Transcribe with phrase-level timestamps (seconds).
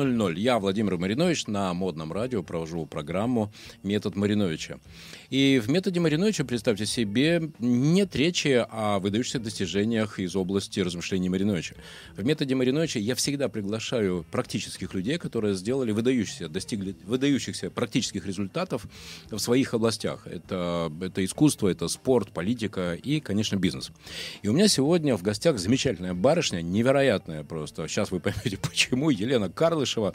[0.00, 0.38] 22.00.
[0.38, 4.78] Я, Владимир Маринович, на модном радио провожу программу «Метод Мариновича».
[5.30, 11.76] И в «Методе Мариновича», представьте себе, нет речи о выдающихся достижениях из области размышлений Мариновича.
[12.16, 18.86] В «Методе Мариновича» я всегда приглашаю практических людей, которые сделали выдающихся, достигли выдающихся практических результатов
[19.30, 20.26] в своих областях.
[20.26, 23.92] Это, это искусство, это спорт, политика и, конечно, бизнес.
[24.42, 27.86] И у меня сегодня в гостях замечательная барышня, невероятная просто.
[27.86, 29.89] Сейчас вы поймете, почему Елена Карлышева.
[29.98, 30.14] А,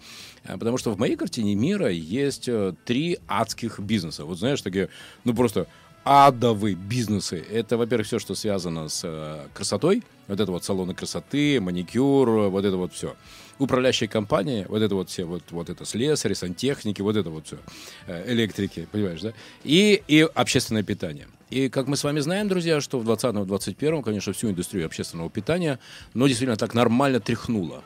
[0.57, 4.25] потому что в моей картине мира есть э, три адских бизнеса.
[4.25, 4.89] Вот знаешь, такие,
[5.23, 5.67] ну просто
[6.05, 7.43] адовые бизнесы.
[7.51, 10.03] Это, во-первых, все, что связано с э, красотой.
[10.27, 13.15] Вот это вот салоны красоты, маникюр, вот это вот все.
[13.57, 17.57] Управляющие компании, вот это вот все, вот, вот это слесари, сантехники, вот это вот все.
[18.05, 19.33] Э, электрики, понимаешь, да?
[19.63, 21.27] И, и общественное питание.
[21.49, 25.79] И как мы с вами знаем, друзья, что в 2020-2021, конечно, всю индустрию общественного питания,
[26.13, 27.83] но действительно так нормально тряхнуло.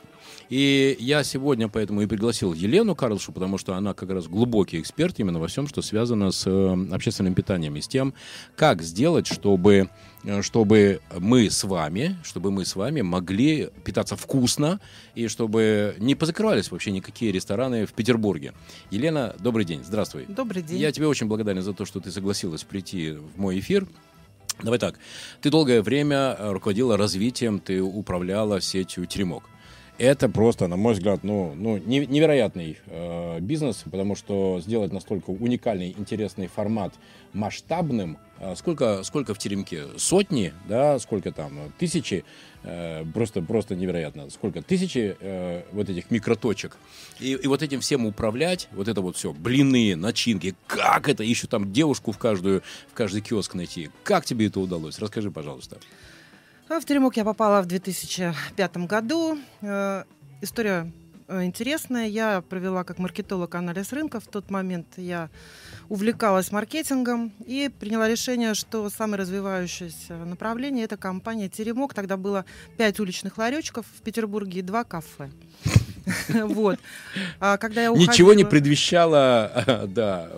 [0.50, 5.20] И я сегодня поэтому и пригласил Елену Карлшу, потому что она как раз глубокий эксперт
[5.20, 8.14] именно во всем, что связано с э, общественным питанием и с тем,
[8.56, 9.90] как сделать, чтобы
[10.24, 14.80] э, чтобы мы с вами, чтобы мы с вами могли питаться вкусно
[15.14, 18.52] и чтобы не позакрывались вообще никакие рестораны в Петербурге.
[18.90, 20.26] Елена, добрый день, здравствуй.
[20.26, 20.78] Добрый день.
[20.78, 23.86] Я тебе очень благодарен за то, что ты согласилась прийти в мой эфир.
[24.60, 24.98] Давай так.
[25.40, 29.44] Ты долгое время руководила развитием, ты управляла сетью «Теремок»
[30.00, 35.94] это просто, на мой взгляд, ну, ну невероятный э, бизнес, потому что сделать настолько уникальный,
[35.96, 36.94] интересный формат
[37.34, 39.84] масштабным, э, сколько, сколько в теремке?
[39.98, 41.70] Сотни, да, сколько там?
[41.78, 42.24] Тысячи,
[42.62, 44.30] э, просто, просто невероятно.
[44.30, 44.62] Сколько?
[44.62, 46.78] Тысячи э, вот этих микроточек.
[47.18, 51.46] И, и вот этим всем управлять, вот это вот все, блины, начинки, как это, еще
[51.46, 53.90] там девушку в, каждую, в каждый киоск найти.
[54.02, 54.98] Как тебе это удалось?
[54.98, 55.76] Расскажи, пожалуйста.
[55.76, 56.09] А
[56.78, 59.36] в Теремок я попала в 2005 году.
[59.60, 60.04] Э,
[60.40, 60.92] история
[61.26, 62.06] э, интересная.
[62.06, 64.20] Я провела как маркетолог анализ рынка.
[64.20, 65.30] В тот момент я
[65.88, 71.92] увлекалась маркетингом и приняла решение, что самое развивающееся направление– это компания «Теремок».
[71.92, 72.44] Тогда было
[72.76, 75.28] пять уличных ларечков в Петербурге и два кафе.
[76.28, 76.78] Вот.
[77.38, 78.12] А когда я уходила...
[78.12, 80.30] Ничего не предвещало, да,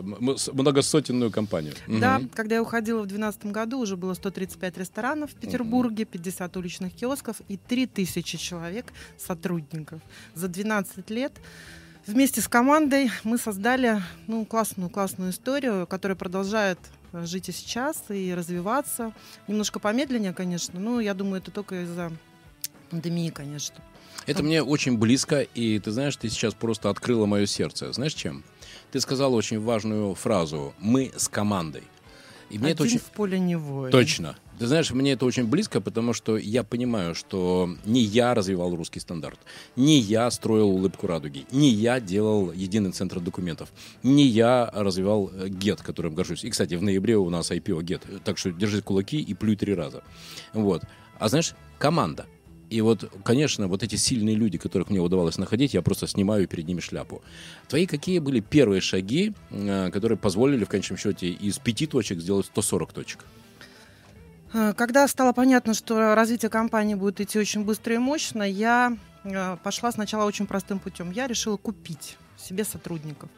[0.52, 1.74] многосотенную компанию.
[1.86, 6.92] Да, когда я уходила в 2012 году, уже было 135 ресторанов в Петербурге, 50 уличных
[6.92, 8.86] киосков и 3000 человек
[9.18, 10.00] сотрудников.
[10.34, 11.32] За 12 лет
[12.06, 16.78] вместе с командой мы создали ну, классную, классную историю, которая продолжает
[17.12, 19.12] жить и сейчас, и развиваться.
[19.46, 22.10] Немножко помедленнее, конечно, но я думаю, это только из-за
[22.90, 23.76] пандемии, конечно.
[24.26, 27.92] Это мне очень близко, и ты знаешь, ты сейчас просто открыла мое сердце.
[27.92, 28.44] Знаешь чем?
[28.92, 31.82] Ты сказала очень важную фразу «мы с командой».
[32.50, 32.98] И мне Один это очень...
[32.98, 33.90] в поле не воин.
[33.90, 34.36] Точно.
[34.58, 39.00] Ты знаешь, мне это очень близко, потому что я понимаю, что не я развивал русский
[39.00, 39.40] стандарт,
[39.74, 43.70] не я строил улыбку радуги, не я делал единый центр документов,
[44.02, 46.44] не я развивал э, ГЕТ, которым горжусь.
[46.44, 49.74] И, кстати, в ноябре у нас IPO ГЕТ, так что держи кулаки и плюй три
[49.74, 50.04] раза.
[50.52, 50.82] Вот.
[51.18, 52.26] А знаешь, команда–
[52.72, 56.66] и вот, конечно, вот эти сильные люди, которых мне удавалось находить, я просто снимаю перед
[56.66, 57.22] ними шляпу.
[57.68, 62.46] Твои какие были первые шаги, э, которые позволили в конечном счете из пяти точек сделать
[62.46, 63.24] 140 точек?
[64.54, 69.56] Э, когда стало понятно, что развитие компании будет идти очень быстро и мощно, я э,
[69.62, 71.10] пошла сначала очень простым путем.
[71.10, 73.28] Я решила купить себе сотрудников.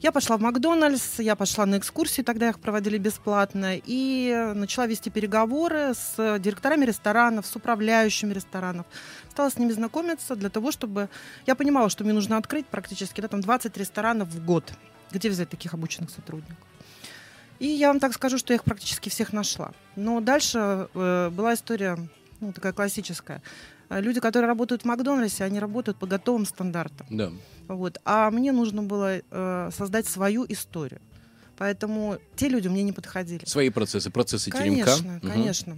[0.00, 5.10] Я пошла в Макдональдс, я пошла на экскурсии, тогда их проводили бесплатно, и начала вести
[5.10, 8.86] переговоры с директорами ресторанов, с управляющими ресторанов.
[9.30, 11.10] Стала с ними знакомиться для того, чтобы...
[11.46, 14.72] Я понимала, что мне нужно открыть практически да, там 20 ресторанов в год.
[15.10, 16.56] Где взять таких обученных сотрудников?
[17.58, 19.72] И я вам так скажу, что я их практически всех нашла.
[19.96, 21.98] Но дальше э, была история
[22.40, 23.42] ну, такая классическая.
[23.90, 27.08] А люди, которые работают в Макдональдсе, они работают по готовым стандартам.
[27.10, 27.32] Да.
[27.66, 27.98] Вот.
[28.04, 31.00] А мне нужно было э, создать свою историю.
[31.58, 33.44] Поэтому те люди мне не подходили.
[33.44, 35.28] Свои процессы, процессы конечно, теремка.
[35.28, 35.76] Конечно,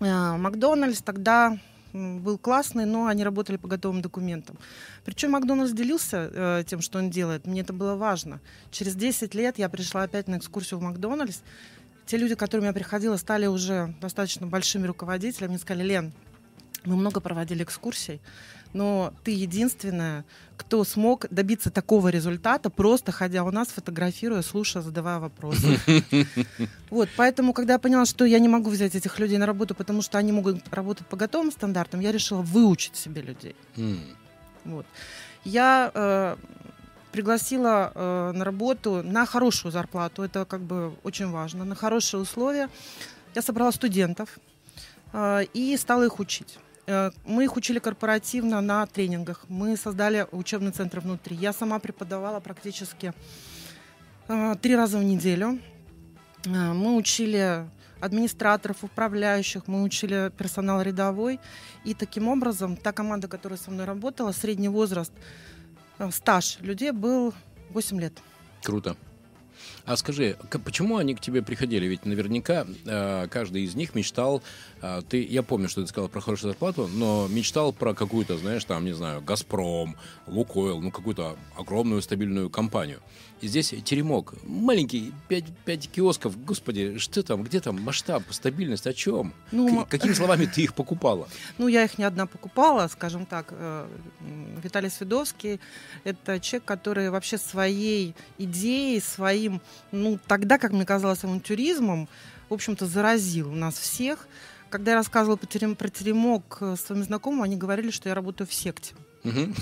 [0.00, 0.06] угу.
[0.06, 1.58] Макдональдс тогда
[1.92, 4.56] был классный, но они работали по готовым документам.
[5.04, 7.46] Причем Макдональдс делился э, тем, что он делает.
[7.46, 8.40] Мне это было важно.
[8.70, 11.40] Через 10 лет я пришла опять на экскурсию в Макдональдс.
[12.06, 15.50] Те люди, к которым я приходила, стали уже достаточно большими руководителями.
[15.50, 16.12] Мне сказали, Лен,
[16.84, 18.20] мы много проводили экскурсий,
[18.74, 20.24] но ты единственная,
[20.56, 25.78] кто смог добиться такого результата, просто ходя у нас, фотографируя, слушая, задавая вопросы.
[26.90, 30.00] Вот, поэтому, когда я поняла, что я не могу взять этих людей на работу, потому
[30.02, 33.56] что они могут работать по готовым стандартам, я решила выучить себе людей.
[34.64, 34.86] Вот.
[35.44, 36.36] Я э,
[37.12, 42.68] пригласила э, на работу на хорошую зарплату, это как бы очень важно, на хорошие условия.
[43.34, 44.38] Я собрала студентов
[45.12, 46.58] э, и стала их учить.
[46.86, 49.44] Э, мы их учили корпоративно на тренингах.
[49.48, 51.36] Мы создали учебный центр внутри.
[51.36, 53.12] Я сама преподавала практически
[54.28, 55.58] э, три раза в неделю.
[56.46, 57.66] Э, мы учили
[58.00, 61.40] администраторов, управляющих, мы учили персонал рядовой.
[61.84, 65.12] И таким образом та команда, которая со мной работала, средний возраст,
[66.10, 67.32] стаж людей был
[67.70, 68.12] 8 лет.
[68.62, 68.96] Круто.
[69.86, 71.84] А скажи, почему они к тебе приходили?
[71.86, 74.42] Ведь наверняка э, каждый из них мечтал,
[74.80, 78.64] э, ты, я помню, что ты сказал про хорошую зарплату, но мечтал про какую-то, знаешь,
[78.64, 79.96] там, не знаю, Газпром,
[80.26, 83.00] Лукойл, ну какую-то огромную стабильную компанию.
[83.42, 88.94] И здесь теремок, маленький, 5, 5 киосков, господи, что там, где там масштаб, стабильность, о
[88.94, 89.34] чем?
[89.52, 91.28] Ну, К- какими словами ты их покупала?
[91.58, 93.48] Ну, я их не одна покупала, скажем так.
[93.50, 93.86] Э,
[94.62, 95.60] Виталий Свидовский–
[96.04, 99.60] это человек, который вообще своей идеей, своим,
[99.92, 102.08] ну, тогда, как мне казалось, авантюризмом,
[102.48, 104.26] в общем-то, заразил нас всех.
[104.70, 108.94] Когда я рассказывала про теремок э, своим знакомым, они говорили, что я работаю в секте.
[109.24, 109.54] Угу.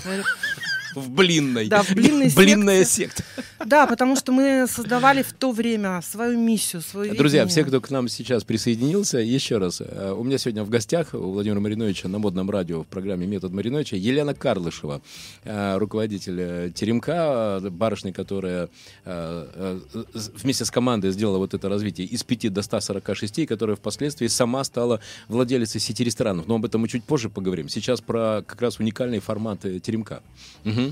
[0.95, 1.67] В блинной.
[1.67, 3.23] Да, в блинной Блинная секта.
[3.65, 7.89] Да, потому что мы создавали в то время свою миссию, свою Друзья, все, кто к
[7.89, 9.81] нам сейчас присоединился, еще раз.
[9.81, 13.51] Э, у меня сегодня в гостях у Владимира Мариновича на модном радио в программе «Метод
[13.51, 15.01] Мариновича» Елена Карлышева,
[15.43, 18.69] э, руководитель э, Теремка, барышня, которая
[19.03, 24.99] вместе с командой сделала вот это развитие из 5 до 146, которая впоследствии сама стала
[25.27, 26.47] владелицей сети ресторанов.
[26.47, 27.69] Но об этом мы чуть позже поговорим.
[27.69, 30.21] Сейчас про как раз уникальный формат Теремка.
[30.65, 30.82] Угу.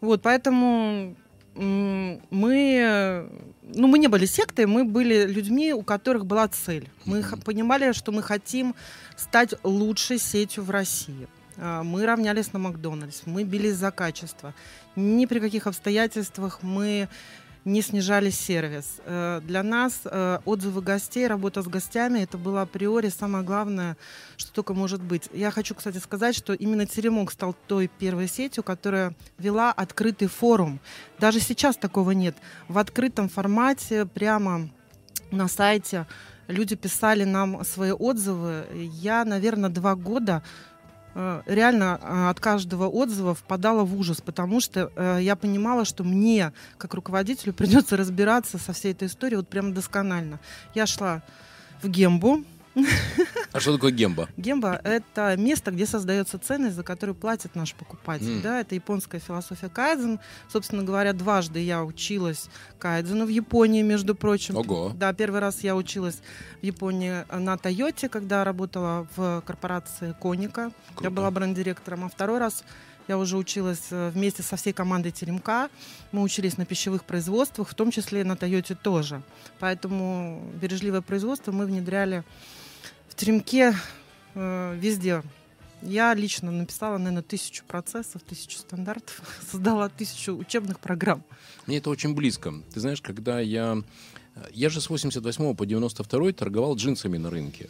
[0.00, 1.16] Вот, поэтому
[1.58, 3.28] мы,
[3.62, 6.88] ну, мы не были сектой, мы были людьми, у которых была цель.
[7.04, 7.44] Мы mm-hmm.
[7.44, 8.74] понимали, что мы хотим
[9.16, 11.26] стать лучшей сетью в России.
[11.56, 14.54] А, мы равнялись на Макдональдс, мы бились за качество.
[14.94, 17.08] Ни при каких обстоятельствах мы
[17.68, 18.96] не снижали сервис.
[19.04, 23.96] Э, для нас э, отзывы гостей, работа с гостями, это было априори самое главное,
[24.36, 25.28] что только может быть.
[25.32, 30.80] Я хочу, кстати, сказать, что именно Теремок стал той первой сетью, которая вела открытый форум.
[31.18, 32.36] Даже сейчас такого нет.
[32.68, 34.70] В открытом формате, прямо
[35.30, 36.06] на сайте,
[36.46, 38.64] люди писали нам свои отзывы.
[38.74, 40.42] Я, наверное, два года
[41.14, 46.52] реально э, от каждого отзыва впадала в ужас, потому что э, я понимала, что мне,
[46.76, 50.38] как руководителю, придется разбираться со всей этой историей вот прям досконально.
[50.74, 51.22] Я шла
[51.82, 52.44] в Гембу,
[53.52, 54.28] а что такое гемба?
[54.36, 58.38] Гемба— это место, где создается ценность, за которую платит наш покупатель.
[58.38, 58.42] Mm.
[58.42, 60.20] Да, это японская философия кайдзен.
[60.50, 62.48] Собственно говоря, дважды я училась
[62.78, 64.56] кайдзену в Японии, между прочим.
[64.56, 64.92] Ого.
[64.94, 66.20] Да, первый раз я училась
[66.60, 70.70] в Японии на Тойоте, когда работала в корпорации Коника.
[70.94, 71.04] Круто.
[71.04, 72.04] Я была бренд-директором.
[72.04, 72.64] А второй раз
[73.08, 75.70] я уже училась э, вместе со всей командой Теремка.
[76.12, 79.22] Мы учились на пищевых производствах, в том числе и на Тойоте тоже.
[79.58, 82.22] Поэтому бережливое производство мы внедряли
[83.18, 83.74] теремке
[84.34, 85.22] э, везде.
[85.82, 91.22] Я лично написала, наверное, тысячу процессов, тысячу стандартов, создала тысячу учебных программ.
[91.66, 92.54] Мне это очень близко.
[92.72, 93.82] Ты знаешь, когда я...
[94.52, 97.68] Я же с 88 по 92 торговал джинсами на рынке.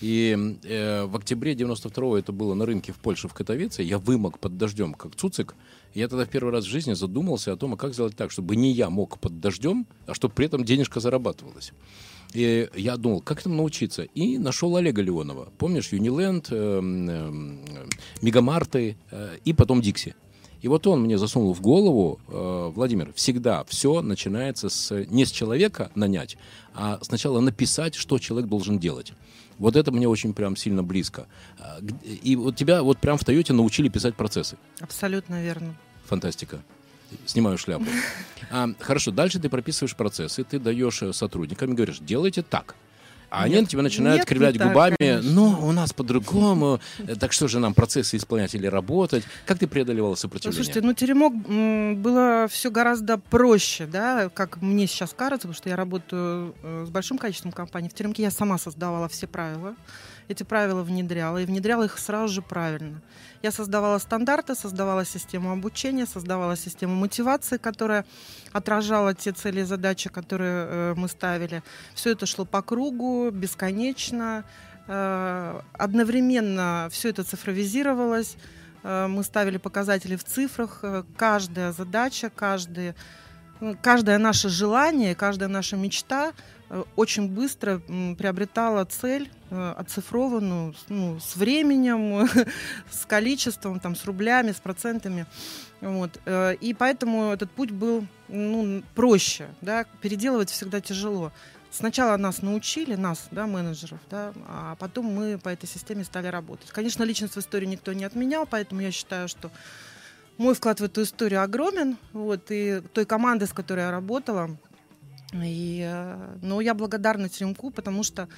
[0.00, 3.82] И э, в октябре 92-го это было на рынке в Польше, в Катовице.
[3.82, 5.54] Я вымок под дождем, как цуцик.
[5.94, 8.56] Я тогда в первый раз в жизни задумался о том, а как сделать так, чтобы
[8.56, 11.72] не я мог под дождем, а чтобы при этом денежка зарабатывалась.
[12.34, 14.02] И я думал, как этому научиться?
[14.02, 15.48] И нашел Олега Леонова.
[15.56, 17.56] Помнишь, Юниленд, э, э,
[18.20, 20.14] Мегамарты э, и потом Дикси.
[20.60, 25.30] И вот он мне засунул в голову, э, Владимир, всегда все начинается с, не с
[25.30, 26.36] человека нанять,
[26.74, 29.12] а сначала написать, что человек должен делать.
[29.58, 31.26] Вот это мне очень прям сильно близко.
[31.58, 34.56] А, и вот тебя вот прям в Тойоте научили писать процессы.
[34.80, 35.74] Абсолютно верно.
[36.04, 36.60] Фантастика
[37.24, 37.84] снимаю шляпу.
[38.48, 42.76] А, хорошо, дальше ты прописываешь процессы, ты даешь э, сотрудникам и говоришь, делайте так.
[43.30, 44.96] А нет, они на тебя начинают нет, кривлять губами.
[44.98, 46.80] Так, ну, у нас по-другому.
[47.18, 49.24] Так что же нам процессы исполнять или работать?
[49.46, 50.64] Как ты преодолевала сопротивление?
[50.64, 51.34] Слушайте, ну теремок
[51.98, 56.90] было все гораздо проще, да, как мне сейчас кажется, потому что я работаю э, с
[56.90, 57.88] большим количеством компаний.
[57.88, 59.74] В теремке я сама создавала все правила
[60.28, 63.00] эти правила внедряла, и внедряла их сразу же правильно.
[63.42, 68.04] Я создавала стандарты, создавала систему обучения, создавала систему мотивации, которая
[68.52, 71.62] отражала те цели и задачи, которые э, мы ставили.
[71.94, 74.44] Все это шло по кругу, бесконечно.
[74.88, 78.36] Э, одновременно все это цифровизировалось.
[78.82, 80.80] Э, мы ставили показатели в цифрах.
[80.82, 82.94] Э, каждая задача, каждый,
[83.60, 86.32] ну, каждое наше желание, каждая наша мечта–
[86.96, 87.80] очень быстро
[88.18, 92.28] приобретала цель э, оцифрованную, ну, с временем,
[92.90, 95.26] с количеством, там, с рублями, с процентами.
[95.80, 96.20] Вот.
[96.24, 99.48] Э, и поэтому этот путь был ну, проще.
[99.60, 99.84] Да?
[100.00, 101.32] Переделывать всегда тяжело.
[101.70, 106.70] сначала нас научили, нас, да, менеджеров, да, а потом мы по этой системе стали работать.
[106.70, 109.52] Конечно, личность в истории никто не отменял, поэтому я считаю, что
[110.38, 111.96] мой вклад в эту историю огромен.
[112.12, 114.56] Вот, и той команды, с которой я работала.
[115.44, 118.28] И, э, но я благодарна Теремку, потому что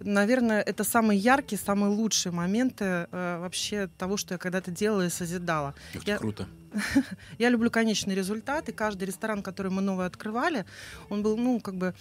[0.00, 5.10] наверное, это самые яркие, самые лучшие моменты э, вообще того, что я когда-то делала и
[5.10, 5.74] созидала.
[5.94, 6.46] Это я, круто.
[7.38, 10.64] я люблю конечный результат, и каждый ресторан, который мы новый открывали,
[11.08, 11.94] он был, ну, как бы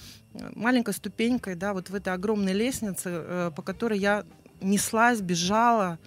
[0.56, 4.24] маленькой ступенькой, да, вот в этой огромной лестнице, э, по которой я
[4.62, 6.00] неслась, бежала,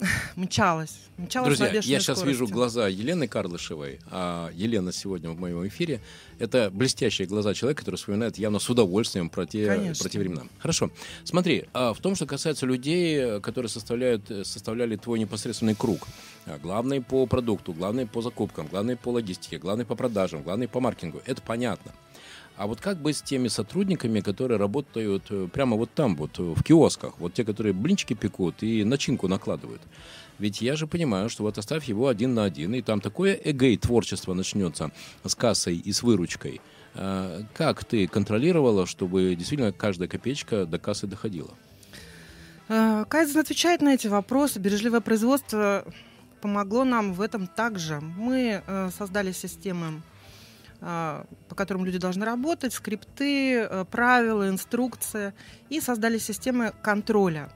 [0.36, 0.98] мчалась.
[1.16, 2.26] мчалась Друзья, я сейчас скорости.
[2.26, 6.00] вижу глаза Елены Карлышевой, а Елена сегодня в моем эфире.
[6.38, 10.42] Это блестящие глаза человека, который вспоминает явно с удовольствием про те, про те времена.
[10.58, 10.90] Хорошо.
[11.24, 16.06] Смотри, а в том, что касается людей, которые составляют, составляли твой непосредственный круг,
[16.46, 20.80] а, главный по продукту, главный по закупкам, главный по логистике, главный по продажам, главный по
[20.80, 21.92] маркетингу, это понятно.
[22.60, 26.42] А вот как быть с теми сотрудниками, которые работают э, прямо вот там, вот э,
[26.42, 29.80] в киосках, вот те, которые блинчики пекут и начинку накладывают?
[30.38, 33.78] Ведь я же понимаю, что вот оставь его один на один, и там такое эгей
[33.78, 34.90] творчество начнется
[35.24, 36.60] с кассой и с выручкой.
[36.94, 41.54] А как ты контролировала, чтобы действительно каждая копеечка до кассы доходила?
[42.68, 44.58] Э, Кайзен отвечает на эти вопросы.
[44.58, 45.86] Бережливое производство
[46.42, 48.00] помогло нам в этом также.
[48.00, 48.62] Мы
[48.98, 50.00] создали системы а,
[50.80, 55.34] по которым люди должны работать, скрипты, э, правила, инструкции,
[55.68, 57.50] и создали системы контроля.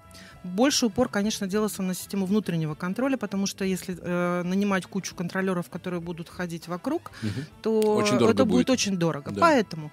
[0.44, 5.70] Больше упор, конечно, делался на систему внутреннего контроля, потому что если э, нанимать кучу контролеров,
[5.70, 7.40] которые будут ходить вокруг, угу.
[7.62, 8.48] то это будет.
[8.48, 9.30] будет очень дорого.
[9.30, 9.40] Да.
[9.40, 9.90] Поэтому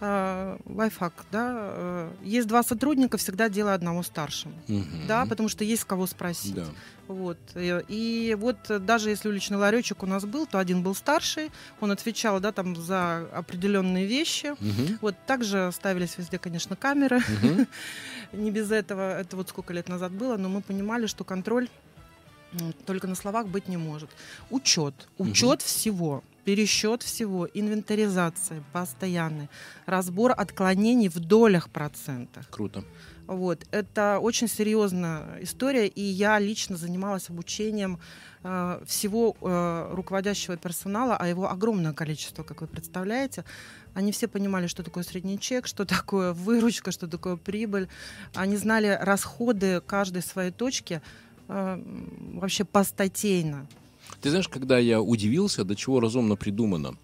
[0.00, 4.84] э, лайфхак, да, э, есть два сотрудника, всегда делай одного старшим, угу.
[5.06, 6.54] да, потому что есть кого спросить.
[6.54, 6.64] Да.
[7.08, 7.38] Вот.
[7.54, 11.90] Э, и вот даже если уличный ларечек у нас был, то один был старший, он
[11.90, 14.52] отвечал, да, там за определенные вещи.
[14.52, 14.98] Угу.
[15.00, 17.18] Вот также ставились везде, конечно, камеры.
[17.18, 17.66] Угу.
[18.32, 21.68] Не без этого, это вот сколько лет назад было, но мы понимали, что контроль
[22.86, 24.10] только на словах быть не может.
[24.50, 25.64] Учет, учет угу.
[25.66, 29.48] всего пересчет всего, инвентаризация постоянный,
[29.86, 32.48] разбор отклонений в долях процентах.
[32.50, 32.84] Круто.
[33.30, 33.64] Вот.
[33.70, 38.00] Это очень серьезная история, и я лично занималась обучением
[38.42, 43.44] э, всего э, руководящего персонала, а его огромное количество, как вы представляете.
[43.94, 47.88] Они все понимали, что такое средний чек, что такое выручка, что такое прибыль.
[48.34, 51.00] Они знали расходы каждой своей точки
[51.46, 51.82] э,
[52.34, 53.68] вообще постатейно.
[54.20, 56.96] Ты знаешь, когда я удивился, до чего разумно придумано,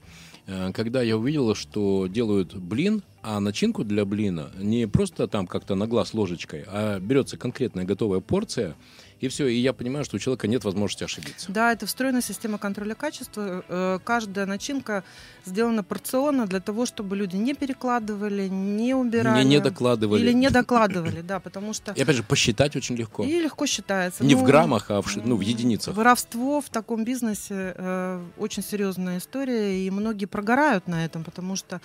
[0.47, 5.75] э, когда я увидел, что делают блин, а начинку для блина не просто там как-то
[5.75, 8.77] на глаз ложечкой, а берется конкретная готовая порция,
[9.21, 9.47] и все.
[9.47, 11.51] И я понимаю, что у человека нет возможности ошибиться.
[11.51, 13.65] Да, это встроенная система контроля качества.
[13.69, 15.05] Э, каждая начинка
[15.45, 19.43] сделана порционно для того, чтобы люди не перекладывали, не убирали.
[19.43, 20.21] Не, не докладывали.
[20.21, 21.93] Или не докладывали, да, потому что...
[21.93, 23.25] И опять же, посчитать очень легко.
[23.25, 24.25] И легко считается.
[24.25, 25.95] Не ну, в граммах, а в, ну, в единицах.
[25.95, 31.81] Воровство в таком бизнесе э, очень серьезная история, и многие прогорают на этом, потому что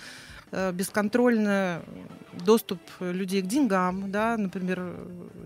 [0.54, 1.80] Э, бесконтрольный
[2.44, 4.96] доступ людей к деньгам, да, например,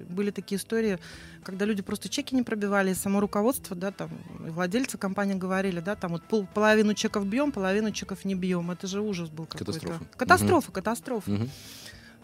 [0.09, 0.99] были такие истории,
[1.45, 4.11] когда люди просто чеки не пробивали, и само руководство, да, там,
[4.41, 8.89] владельцы компании говорили, да, там вот пол, половину чеков бьем, половину чеков не бьем, это
[8.89, 9.67] же ужас был какой-то.
[9.67, 10.05] Катастрофа.
[10.17, 10.75] Катастрофа, угу.
[10.75, 11.31] катастрофа.
[11.31, 11.49] Угу.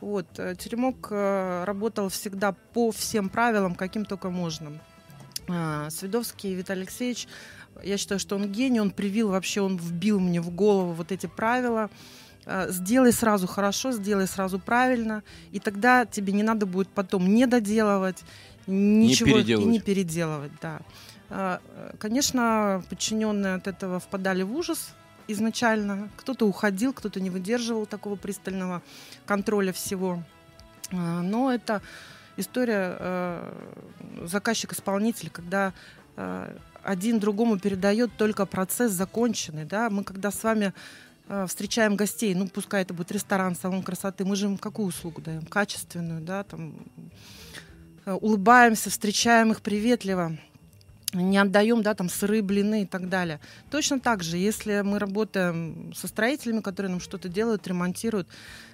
[0.00, 4.72] Вот, э, Теремок э, работал всегда по всем правилам, каким только можно.
[5.90, 7.26] Свидовский Виталий Алексеевич,
[7.82, 11.26] я считаю, что он гений, он привил вообще, он вбил мне в голову вот эти
[11.26, 11.90] правила.
[12.44, 15.22] А, сделай сразу хорошо, сделай сразу правильно,
[15.52, 18.22] и тогда тебе не надо будет потом не доделывать,
[18.66, 20.52] ничего не и не переделывать.
[20.60, 20.80] Да.
[21.30, 21.60] А,
[21.98, 24.94] конечно, подчиненные от этого впадали в ужас
[25.28, 26.10] изначально.
[26.16, 28.82] Кто-то уходил, кто-то не выдерживал такого пристального
[29.24, 30.22] контроля всего.
[30.90, 31.80] А, но это
[32.36, 33.52] история
[34.24, 35.72] заказчик-исполнитель, когда
[36.82, 39.64] один другому передает только процесс законченный.
[39.64, 39.90] Да?
[39.90, 40.72] Мы когда с вами
[41.46, 45.46] встречаем гостей, ну, пускай это будет ресторан, салон красоты, мы же им какую услугу даем?
[45.46, 46.74] Качественную, да, там,
[48.04, 50.36] э, улыбаемся, встречаем их приветливо,
[51.14, 53.40] не отдаем, да, там, сырые блины и так далее.
[53.70, 58.28] Точно так же, если мы работаем со строителями, которые нам что-то делают, ремонтируют,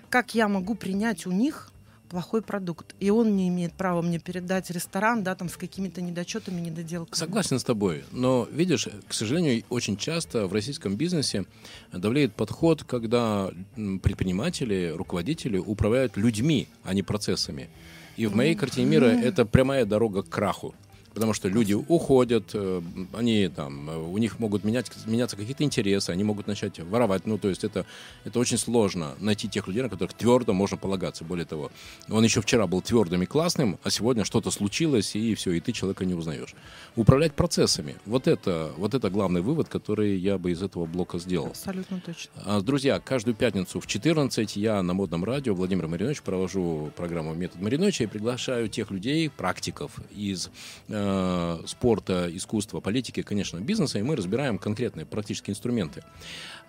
[0.09, 1.71] как я могу принять у них
[2.09, 2.95] плохой продукт.
[3.00, 7.17] И он не имеет права мне передать ресторан, да, там с какими-то недочетами, недоделками.
[7.17, 8.05] Согласен с тобой.
[8.12, 11.45] Но, видишь, к сожалению, очень часто в российском бизнесе
[11.93, 17.69] давляет подход, когда предприниматели, руководители управляют людьми, а не процессами.
[18.17, 20.75] И в моей картине мира это прямая дорога к краху.
[21.15, 26.25] Потому что люди уходят, э, они там, у них могут менять, меняться какие-то интересы, они
[26.25, 27.27] могут начать воровать.
[27.27, 27.87] Ну, то есть это,
[28.25, 31.25] это очень сложно найти тех людей, на которых твердо можно полагаться.
[31.25, 31.71] Более того,
[32.09, 35.73] он еще вчера был твердым и классным, а сегодня что-то случилось, и все, и ты
[35.73, 36.55] человека не узнаешь.
[36.97, 37.97] Управлять процессами.
[38.07, 41.49] Вот это, вот это главный вывод, который я бы из этого блока сделал.
[41.49, 42.31] Абсолютно точно.
[42.45, 47.61] А, Друзья, каждую пятницу в 14 я на модном радио Владимир Маринович провожу программу «Метод
[47.61, 50.50] Мариновича» и приглашаю тех людей, практиков из
[50.99, 56.02] э, спорта, искусства, политики, конечно, бизнеса, и мы разбираем конкретные практические инструменты.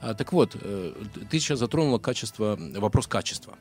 [0.02, 0.94] А, так вот, э,
[1.30, 3.58] ты сейчас затронула качество, вопрос качества.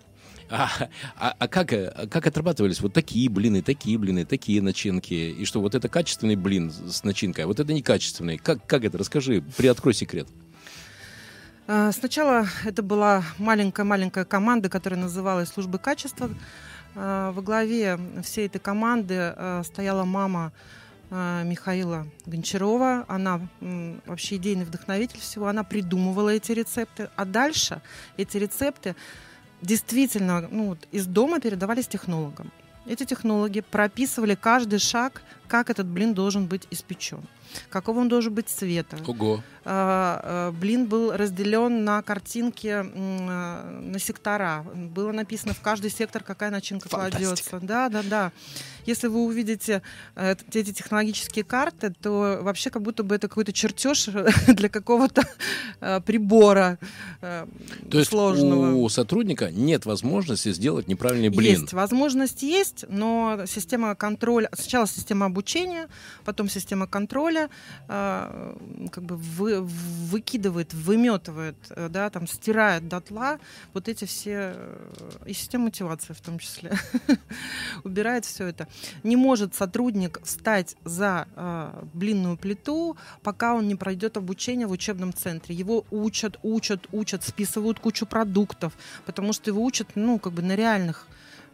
[0.50, 0.70] А,
[1.16, 5.14] а, а как, э, как отрабатывались вот такие блины, такие блины, такие начинки?
[5.14, 8.38] И что вот это качественный блин с начинкой, а вот это некачественный.
[8.38, 8.98] Как, как это?
[8.98, 10.28] Расскажи, приоткрой секрет.
[11.66, 16.30] А, Сначала это была маленькая-маленькая команда, которая называлась «Службы качества».
[16.94, 20.52] А, Во главе всей этой команды а, стояла мама
[21.10, 23.04] а, Михаила Гончарова.
[23.08, 23.40] Она
[24.06, 25.48] вообще идейный вдохновитель всего.
[25.48, 27.10] Она придумывала эти рецепты.
[27.16, 27.80] А дальше
[28.16, 28.94] эти рецепты
[29.62, 32.50] действительно ну, из дома передавались технологам.
[32.86, 37.20] Эти технологи прописывали каждый шаг, как этот блин должен быть испечен,
[37.70, 38.98] какого он должен быть цвета.
[39.06, 39.42] Ого.
[39.64, 44.64] А, а, Блин был разделен на картинки, а, на сектора.
[44.74, 47.50] Было написано в каждый сектор, какая начинка Фантастика.
[47.50, 47.60] кладется.
[47.60, 48.32] Да, да, да.
[48.86, 49.82] Если вы увидите
[50.16, 54.08] э, эти технологические карты, то вообще как будто бы это какой-то чертеж
[54.46, 55.28] для какого-то
[55.80, 56.78] э, прибора
[57.20, 57.46] э,
[57.90, 58.74] То есть сложного.
[58.74, 61.60] у сотрудника нет возможности сделать неправильный блин.
[61.60, 65.88] Есть, возможность есть, но система контроля, сначала система обучения,
[66.24, 67.37] потом система контроля
[67.88, 68.56] э,
[68.90, 73.38] как бы вы, выкидывает, выметывает, э, да, там стирает дотла
[73.74, 74.78] вот эти все э,
[75.26, 76.72] и система мотивации в том числе
[77.84, 78.66] убирает все это.
[79.02, 85.12] Не может сотрудник встать за э, блинную плиту, пока он не пройдет обучение в учебном
[85.12, 85.54] центре.
[85.54, 88.72] Его учат, учат, учат, списывают кучу продуктов,
[89.06, 91.06] потому что его учат, ну, как бы на реальных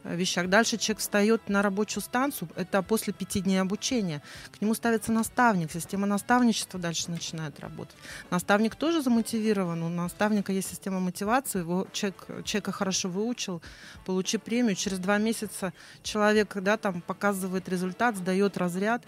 [0.05, 0.49] вещах.
[0.49, 4.23] Дальше человек встает на рабочую станцию, это после пяти дней обучения.
[4.53, 7.97] К нему ставится наставник, система наставничества дальше начинает работать.
[8.31, 13.63] Наставник тоже замотивирован, у наставника есть система мотивации, его человек, человека хорошо выучил,
[14.05, 19.03] получи премию, через два месяца человек да, там, показывает результат, сдает разряд.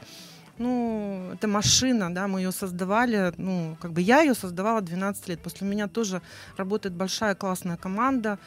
[0.59, 5.40] Ну, это машина, да, мы ее создавали, ну, как бы я ее создавала 12 лет.
[5.40, 6.23] После меня тоже
[6.57, 8.38] работает большая классная команда,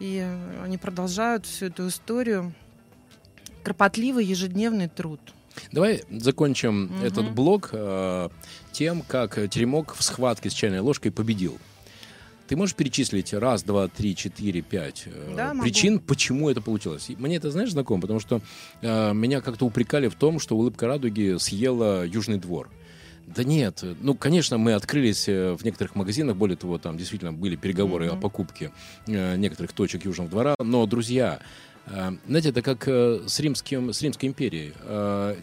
[0.00, 0.26] и
[0.62, 2.52] они продолжают всю эту историю.
[3.62, 5.20] Кропотливый ежедневный труд.
[5.72, 7.02] Давай закончим Мгм.
[7.04, 8.28] этот блок э,
[8.72, 11.58] тем, как теремок в схватке с чайной ложкой победил.
[12.48, 15.62] Ты можешь перечислить раз, два, три, четыре, пять э, Да, могу.
[15.68, 17.08] причин, почему это получилось?
[17.18, 18.40] Мне это, знаешь, знакомо, потому что
[18.80, 22.70] э, меня как-то упрекали в том, что улыбка радуги съела Южный двор.
[23.34, 27.54] Да нет, ну, конечно, мы открылись э, в некоторых магазинах, более того, там действительно были
[27.54, 28.18] переговоры Мгм.
[28.18, 28.72] о покупке
[29.06, 31.38] э, некоторых точек Южного двора, но, друзья,
[31.86, 34.72] э, знаете, это как с, римским, с Римской империей.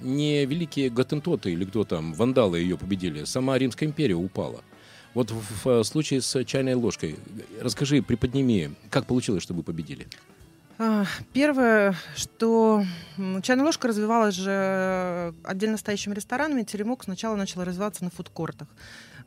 [0.01, 4.63] Не великие готентоты или кто там, вандалы ее победили, сама Римская империя упала.
[5.13, 7.15] Вот в, в случае с чайной ложкой,
[7.61, 10.07] расскажи, приподними, как получилось, что вы победили?
[11.33, 12.83] Первое, что
[13.41, 16.63] чайная ложка развивалась же отдельно стоящими ресторанами.
[16.63, 18.67] Теремок сначала начал развиваться на фудкортах.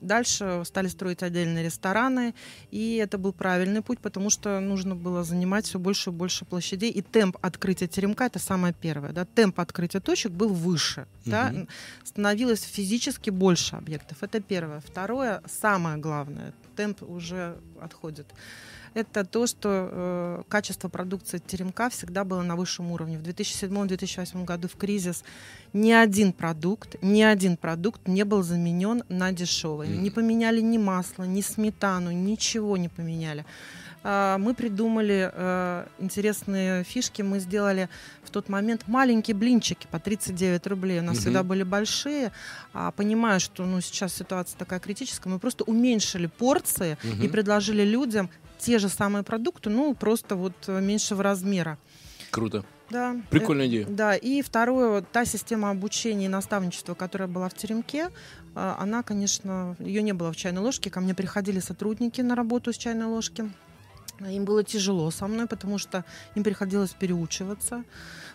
[0.01, 2.35] Дальше стали строить отдельные рестораны,
[2.71, 6.91] и это был правильный путь, потому что нужно было занимать все больше и больше площадей,
[6.91, 9.13] и темп открытия теремка это самое первое.
[9.13, 9.27] Да?
[9.27, 11.51] Темп открытия точек был выше, да?
[11.51, 11.69] Мгм.
[12.05, 14.23] становилось физически больше объектов.
[14.23, 14.81] Это первое.
[14.81, 18.27] Второе, самое главное, темп уже отходит
[18.95, 23.19] это то, что э, качество продукции теремка всегда было на высшем уровне.
[23.19, 25.25] В 2007-2008 году в кризис
[25.73, 29.89] ни один продукт, ни один продукт не был заменен на дешевый.
[29.89, 33.45] Не поменяли ни масло, ни сметану, ничего не поменяли.
[34.03, 37.21] А, Мы придумали э, интересные фишки.
[37.23, 37.89] Мы сделали
[38.25, 41.01] в тот момент маленькие блинчики по 39 рублей.
[41.01, 41.21] У нас Мгм.
[41.21, 42.33] всегда были большие.
[42.73, 47.29] А понимая, что ну, сейчас ситуация такая критическая, мы просто уменьшили порции и Мгм.
[47.31, 51.79] предложили людям те же самые продукты, ну, просто вот э, меньшего размера.
[52.31, 52.65] Круто.
[52.91, 53.17] Да.
[53.31, 53.87] Прикольная идея.
[53.87, 58.11] Э, Да, и второе, вот та система обучения и наставничества, которая была в теремке,
[58.55, 60.91] э, она, конечно, ее не было в чайной ложке.
[60.91, 63.51] Ко мне приходили сотрудники на работу с чайной ложки.
[64.29, 67.85] Им было тяжело со мной, потому что им приходилось переучиваться.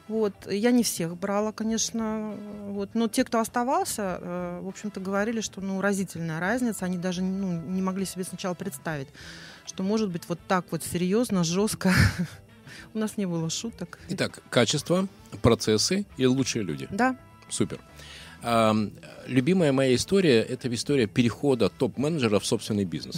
[0.08, 0.34] Вот.
[0.50, 2.36] Я не всех брала, конечно.
[2.68, 2.90] Вот.
[2.94, 6.86] Но те, кто оставался, э, в общем-то, говорили, что ну, разительная разница.
[6.86, 9.08] Они даже ну, не могли себе сначала представить,
[9.66, 11.94] что может быть вот так вот серьезно, жестко.
[12.94, 14.00] У нас не было шуток.
[14.10, 15.08] Итак, качество,
[15.42, 16.88] процессы и лучшие люди.
[16.92, 17.18] Да,
[17.50, 17.80] Супер.
[19.28, 23.16] Любимая моя история– это история перехода топ-менеджера в собственный бизнес.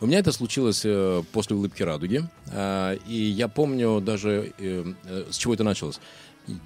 [0.00, 2.22] У меня это случилось э, после «Улыбки радуги».
[2.48, 6.00] А, и я помню даже, э, э, с чего это началось.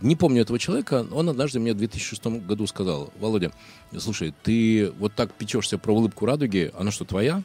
[0.01, 3.53] Не помню этого человека, он однажды мне в 2006 году сказал, Володя,
[3.99, 7.43] слушай, ты вот так печешься про улыбку радуги, она что, твоя?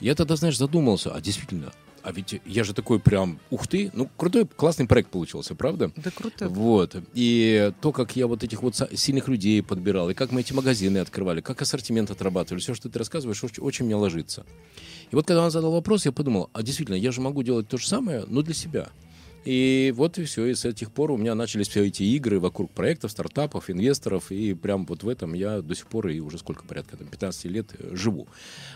[0.00, 1.72] Я тогда, знаешь, задумался, а действительно,
[2.04, 5.90] а ведь я же такой прям, ух ты, ну, крутой, классный проект получился, правда?
[5.96, 6.48] Да круто.
[6.50, 6.96] Вот.
[7.14, 10.98] И то, как я вот этих вот сильных людей подбирал, и как мы эти магазины
[10.98, 14.44] открывали, как ассортимент отрабатывали, все, что ты рассказываешь, очень, очень мне ложится.
[15.10, 17.78] И вот когда он задал вопрос, я подумал, а действительно, я же могу делать то
[17.78, 18.90] же самое, но для себя.
[19.44, 20.46] И вот и все.
[20.46, 24.30] И с этих пор у меня начались все эти игры вокруг проектов, стартапов, инвесторов.
[24.30, 27.44] И прям вот в этом я до сих пор и уже сколько, порядка там, 15
[27.46, 28.26] лет э, живу.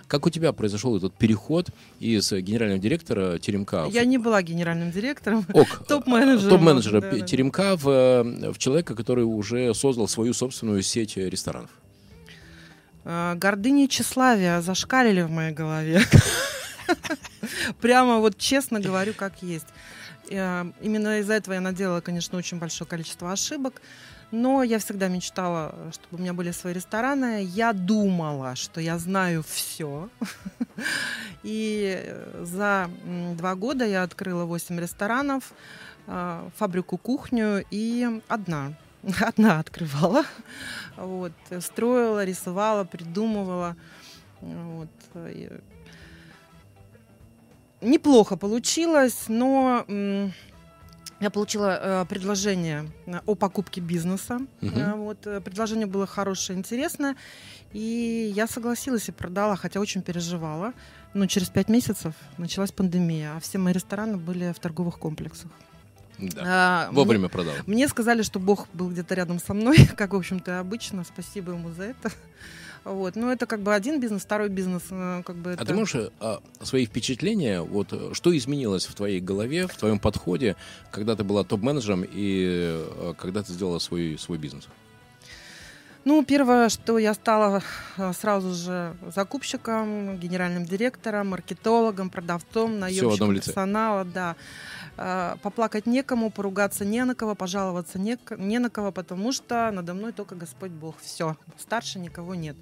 [0.07, 3.87] Как у тебя произошел этот переход из генерального директора Теремка?
[3.91, 5.47] Я не была генеральным директором.
[5.53, 5.85] Ок.
[5.89, 6.51] Топ-менеджером.
[6.51, 11.71] Топ-менеджера да, Теремка в, э, в человека, который уже создал свою собственную сеть ресторанов.
[13.05, 16.03] А, гордыня и тщеславие зашкалили в моей голове.
[17.81, 19.67] Прямо вот честно говорю, как есть.
[20.31, 23.81] Э, именно из-за этого я наделала, конечно, очень большое количество ошибок.
[24.31, 27.45] Но я всегда мечтала, чтобы у меня были свои рестораны.
[27.45, 30.11] Я думала, что я знаю все.
[31.43, 32.91] И э, за
[33.37, 35.53] два года я открыла 8 ресторанов,
[36.07, 38.75] э, фабрику кухню и одна.
[39.21, 40.25] Одна открывала.
[40.97, 41.33] Вот.
[41.61, 43.77] Строила, рисовала, придумывала.
[44.41, 44.91] Вот
[47.81, 49.85] неплохо получилось, но
[51.21, 54.41] я получила э, предложение э, о покупке бизнеса.
[54.63, 54.79] Угу.
[54.79, 57.17] Э, вот, э, предложение было хорошее, интересное.
[57.73, 60.73] И я согласилась и продала, хотя очень переживала.
[61.15, 65.51] Но через пять месяцев началась пандемия, а все мои рестораны были в торговых комплексах.
[66.19, 66.43] Да.
[66.45, 67.55] А, Вовремя мне, продал.
[67.67, 71.05] Мне сказали, что Бог был где-то рядом со мной, как, в общем-то, обычно.
[71.05, 72.11] Спасибо ему за это.
[72.85, 73.17] Вот.
[73.17, 74.83] Но это как бы один бизнес, второй бизнес.
[74.91, 75.63] Э, как бы это...
[75.63, 80.57] А ты можешь а, свои впечатления, вот что изменилось в твоей голове, в твоем подходе,
[80.91, 84.69] когда ты была топ-менеджером и а, когда ты сделала свой, свой бизнес?
[86.09, 87.63] Ну, первое, что я стала
[87.99, 94.35] э, сразу же закупщиком, генеральным директором, маркетологом, продавцом, наемщиком персонала, да.
[94.97, 99.93] Э, поплакать некому, поругаться не на кого, пожаловаться не, не на кого, потому что надо
[99.93, 100.95] мной только Господь Бог.
[101.03, 102.57] Все, старше никого нет.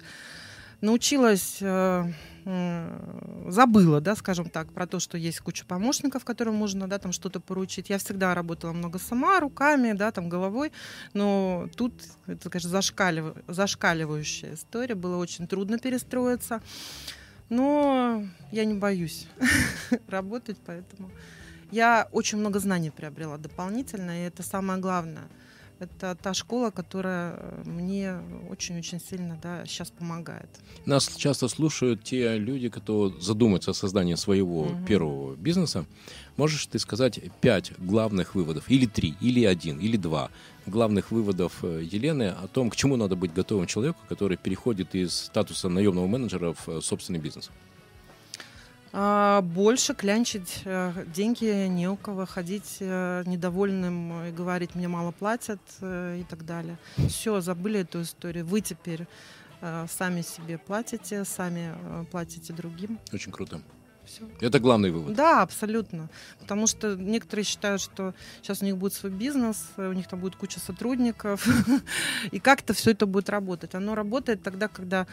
[0.81, 2.11] Научилась, э,
[3.47, 7.39] забыла, да, скажем так, про то, что есть куча помощников, которым можно, да, там что-то
[7.39, 7.89] поручить.
[7.89, 10.71] Я всегда работала много сама, руками, да, там головой,
[11.13, 11.93] но тут,
[12.27, 13.33] это, конечно, зашкалив...
[13.47, 16.61] зашкаливающая история, было очень трудно перестроиться.
[17.49, 19.27] Но я не боюсь
[20.07, 21.09] работать, поэтому
[21.71, 25.27] я очень много знаний приобрела дополнительно, и это самое главное.
[25.79, 30.49] Это та школа, которая э, мне очень-очень сильно да, сейчас помогает.
[30.85, 34.85] Нас часто слушают те люди, кто задумаются о создании своего угу.
[34.85, 35.85] первого бизнеса.
[36.35, 40.29] Можешь ты сказать пять главных выводов, или три, или один, или два
[40.65, 45.13] главных выводов э, Елены о том, к чему надо быть готовым человеку, который переходит из
[45.13, 47.49] статуса наемного менеджера в э, собственный бизнес?
[48.93, 55.11] А, больше клянчить э, деньги не у кого, ходить э, недовольным и говорить, мне мало
[55.11, 56.77] платят э, и так далее.
[57.09, 58.45] Все, забыли эту историю.
[58.45, 59.05] Вы теперь
[59.89, 61.73] сами себе платите, сами
[62.11, 62.99] платите другим.
[63.11, 63.59] Очень круто.
[64.07, 64.23] Все.
[64.39, 65.15] Это главный вывод.
[65.15, 66.09] Да, абсолютно.
[66.39, 70.37] Потому что некоторые считают, что сейчас у них будет свой бизнес, у них там будет
[70.37, 71.45] куча сотрудников,
[72.31, 73.75] и как-то все это будет работать.
[73.75, 75.07] Оно работает тогда, когда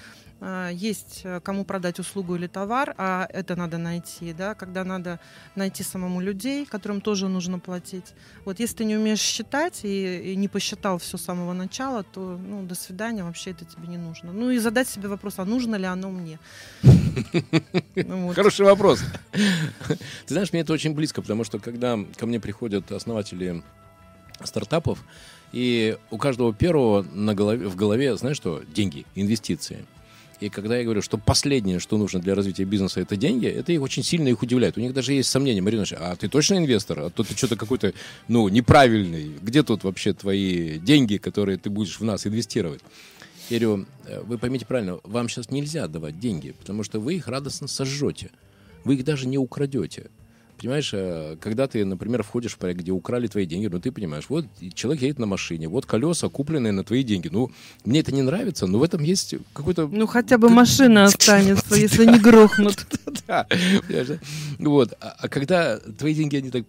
[0.72, 5.18] есть э, кому продать услугу или товар, а это надо найти, да, когда надо
[5.57, 8.14] найти самому людей, которым тоже нужно платить.
[8.44, 12.38] Вот если ты не умеешь считать и, и не посчитал все с самого начала, то
[12.38, 14.33] ну, до свидания, вообще это тебе не нужно.
[14.33, 16.38] Ну и задать себе вопрос, а нужно ли оно мне?
[17.96, 19.02] Ну Хороший вопрос вопрос.
[19.33, 23.62] Ты знаешь, мне это очень близко, потому что когда ко мне приходят основатели
[24.42, 24.98] стартапов,
[25.52, 29.85] и у каждого первого на голове, в голове, знаешь что, деньги, инвестиции.
[30.40, 33.81] И когда я говорю, что последнее, что нужно для развития бизнеса, это деньги, это их
[33.81, 34.77] очень сильно их удивляет.
[34.77, 37.01] У них даже есть сомнения, Марина, а ты точно инвестор?
[37.01, 37.92] А то ты что-то какой-то,
[38.29, 39.33] ну, неправильный.
[39.40, 42.81] Где тут вообще твои деньги, которые ты будешь в нас инвестировать?
[43.51, 47.29] Я говорю, «Э, вы поймите правильно, вам сейчас нельзя давать деньги, потому что вы их
[47.29, 48.31] радостно сожжете
[48.85, 50.11] вы их даже не украдете.
[50.59, 54.25] Понимаешь, э, когда ты, например, входишь в проект, где украли твои деньги, ну ты понимаешь,
[54.29, 57.29] вот человек едет на машине, вот колеса, купленные на твои деньги.
[57.31, 57.51] Ну,
[57.85, 59.88] мне это не нравится, но в этом есть какой-то...
[59.90, 62.87] Ну, хотя бы машина останется, если не грохнут.
[63.27, 63.47] Да,
[64.59, 64.93] Вот.
[65.01, 66.64] А, а когда твои деньги, они так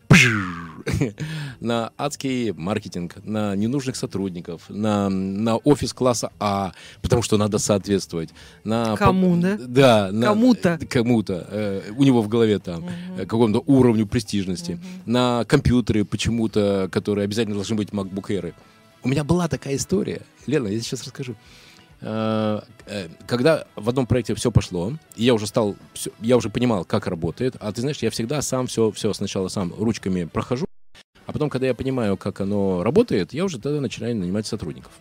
[1.59, 8.29] на адский маркетинг, на ненужных сотрудников, на, на офис класса А, потому что надо соответствовать.
[8.63, 9.57] На, Кому, да?
[9.59, 10.09] Да.
[10.11, 10.79] На, кому-то.
[10.89, 11.47] Кому-то.
[11.49, 12.91] Э, у него в голове там угу.
[13.17, 14.73] какому-то уровню престижности.
[14.73, 15.11] Угу.
[15.11, 18.53] На компьютеры почему-то, которые обязательно должны быть MacBook Air.
[19.03, 20.21] У меня была такая история.
[20.47, 21.35] Лена, я сейчас расскажу.
[22.01, 25.75] Э, э, когда в одном проекте все пошло, и я уже стал,
[26.21, 29.73] я уже понимал, как работает, а ты знаешь, я всегда сам все, все сначала сам
[29.77, 30.67] ручками прохожу,
[31.25, 34.91] а потом, когда я понимаю, как оно работает, я уже тогда начинаю нанимать сотрудников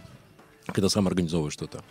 [0.67, 1.85] когда сам организовываешь что-то.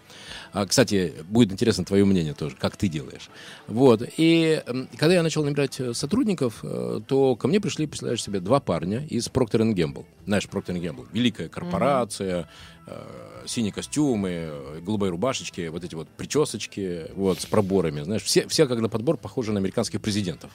[0.51, 3.29] А, кстати, будет интересно твое мнение тоже, как ты делаешь.
[3.67, 4.01] Вот.
[4.17, 4.63] И
[4.97, 6.63] когда я начал набирать э, сотрудников,
[7.07, 10.05] то ко мне пришли, представляешь себе, два парня из Procter Gamble.
[10.25, 11.07] Знаешь, Procter Gamble.
[11.13, 12.49] Великая корпорация,
[12.87, 13.01] э,
[13.45, 18.79] синие костюмы, голубые рубашечки, вот эти вот причесочки, вот, с проборами, знаешь, все, все как
[18.79, 20.51] на подбор похожи на американских президентов.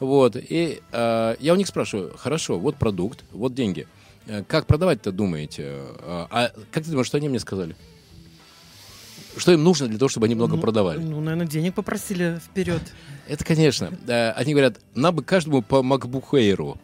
[0.00, 3.86] Вот, и э, я у них спрашиваю, хорошо, вот продукт, вот деньги,
[4.26, 5.62] э, как продавать-то думаете?
[5.62, 7.76] Э, а как ты думаешь, что они мне сказали?
[9.36, 10.98] Что им нужно для того, чтобы они много ну, продавали?
[10.98, 12.82] Ну, наверное, денег попросили вперед.
[13.26, 13.90] Это, конечно.
[14.36, 16.78] Они говорят, нам бы каждому по MacBook Air.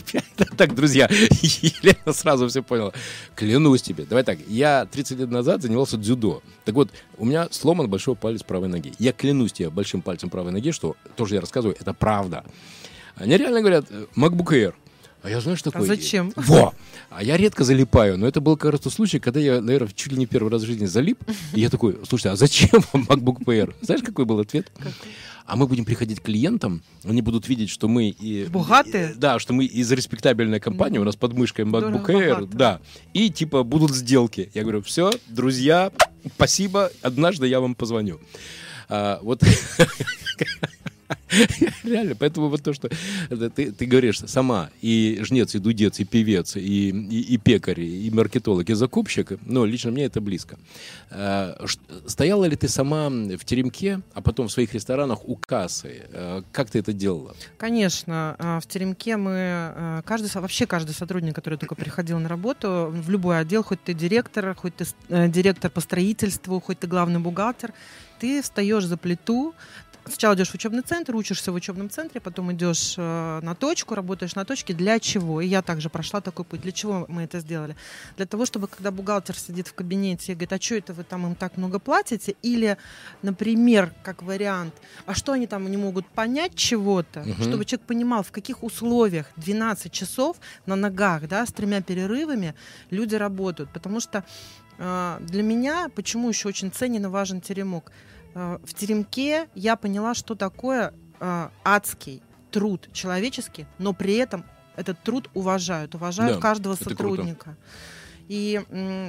[0.00, 0.22] Теперь,
[0.56, 2.92] так, друзья, Елена сразу все поняла.
[3.34, 4.04] Клянусь тебе.
[4.04, 6.42] Давай так, я 30 лет назад занимался дзюдо.
[6.64, 8.92] Так вот, у меня сломан большой палец правой ноги.
[8.98, 12.44] Я клянусь тебе большим пальцем правой ноги, что тоже я рассказываю, это правда.
[13.16, 14.74] Они реально говорят, MacBook Air.
[15.22, 15.86] А я знаю, что такое.
[15.86, 16.32] А зачем?
[16.36, 16.72] Во!
[17.10, 20.26] А я редко залипаю, но это был, кажется, случай, когда я, наверное, чуть ли не
[20.26, 21.18] первый раз в жизни залип.
[21.52, 23.74] И я такой, слушай, а зачем вам MacBook Air?
[23.80, 24.70] Знаешь, какой был ответ?
[24.76, 24.92] Какой?
[25.46, 28.08] А мы будем приходить к клиентам, они будут видеть, что мы...
[28.08, 29.12] И, Богатые?
[29.12, 32.80] И, да, что мы из респектабельной компании, у нас под мышкой MacBook Air, да,
[33.12, 34.50] и типа будут сделки.
[34.54, 35.92] Я говорю, все, друзья,
[36.34, 38.20] спасибо, однажды я вам позвоню.
[38.88, 39.42] А, вот
[41.84, 42.88] Реально, поэтому вот то, что
[43.28, 48.10] ты, ты говоришь сама, и жнец, и дудец, и певец, и, и, и пекарь, и
[48.10, 50.58] маркетолог, и закупщик, ну, лично мне это близко.
[51.10, 51.64] А,
[52.06, 56.04] стояла ли ты сама в теремке, а потом в своих ресторанах у кассы?
[56.12, 57.34] А, как ты это делала?
[57.58, 58.36] Конечно.
[58.62, 63.62] В теремке мы, каждый, вообще каждый сотрудник, который только приходил на работу, в любой отдел,
[63.62, 67.72] хоть ты директор, хоть ты э, директор по строительству, хоть ты главный бухгалтер,
[68.18, 69.54] ты встаешь за плиту,
[70.08, 74.34] сначала идешь в учебный центр, учишься в учебном центре, потом идешь э, на точку, работаешь
[74.34, 74.74] на точке.
[74.74, 75.40] Для чего?
[75.40, 76.60] И я также прошла такой путь.
[76.60, 77.76] Для чего мы это сделали?
[78.16, 81.26] Для того, чтобы когда бухгалтер сидит в кабинете и говорит, а что это вы там
[81.26, 82.36] им так много платите?
[82.42, 82.76] Или,
[83.22, 84.74] например, как вариант,
[85.06, 87.42] а что они там не могут понять чего-то, угу.
[87.42, 92.54] чтобы человек понимал, в каких условиях 12 часов на ногах, да, с тремя перерывами
[92.90, 93.70] люди работают.
[93.72, 94.24] Потому что
[94.78, 97.92] э, для меня, почему еще очень ценен и важен теремок?
[98.36, 104.44] Э, в теремке я поняла, что такое э, адский труд человеческий, но при этом
[104.76, 107.44] этот труд уважают, уважают да, каждого сотрудника.
[107.44, 107.58] Круто.
[108.28, 108.60] И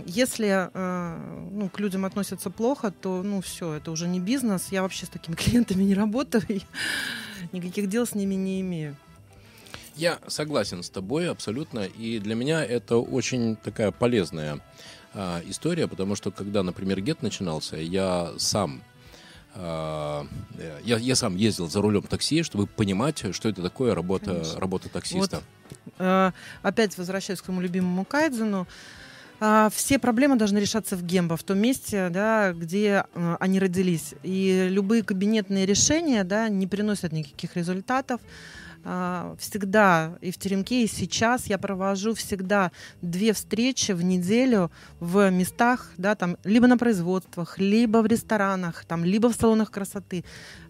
[0.06, 4.68] если э, ну, к людям относятся плохо, то ну все, это уже не бизнес.
[4.72, 6.62] Я вообще с такими клиентами не работаю, и
[7.52, 8.96] никаких дел с ними не имею.
[9.98, 14.62] Я согласен с тобой абсолютно, и для меня это очень такая полезная
[15.14, 18.84] а, история, потому что когда, например, ГЕТ начинался, я сам
[19.58, 25.38] я, я сам ездил за рулем такси, чтобы понимать, что это такое работа, работа таксиста.
[25.38, 25.44] Вот,
[26.00, 28.68] э, опять возвращаюсь к своему любимому Кайдзену.
[29.40, 34.14] Э, все проблемы должны решаться в Гембо, в том месте, да, где э, они родились.
[34.24, 38.22] И любые кабинетные решения да, не приносят никаких результатов.
[38.90, 42.72] А, всегда и в теремке, и сейчас я провожу всегда
[43.02, 44.72] две встречи в неделю
[45.02, 50.24] в местах, да, там, либо на производствах, либо в ресторанах, там, либо в салонах красоты.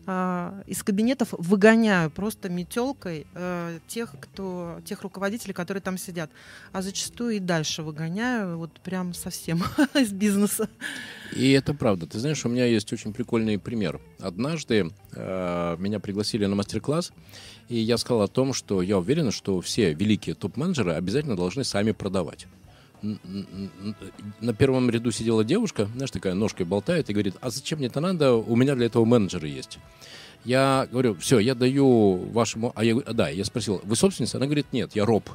[0.08, 6.32] А, из кабинетов выгоняю просто метелкой э, тех, кто, тех руководителей, которые там сидят.
[6.72, 9.62] А зачастую и дальше выгоняю, вот прям совсем
[9.94, 10.70] из бизнеса.
[11.36, 12.08] И это правда.
[12.08, 14.00] Ты знаешь, у меня есть очень прикольный пример.
[14.20, 17.12] Однажды э, меня пригласили на мастер-класс,
[17.70, 21.92] и я сказал о том, что я уверен, что все великие топ-менеджеры обязательно должны сами
[21.92, 22.48] продавать.
[23.02, 28.00] На первом ряду сидела девушка, знаешь, такая ножкой болтает и говорит, а зачем мне это
[28.00, 29.80] надо, у меня для этого менеджеры есть.
[30.46, 32.72] Я говорю, все, я даю вашему...
[32.76, 34.38] А я, да, я спросил, вы собственница?
[34.38, 35.30] Она говорит, нет, я роб.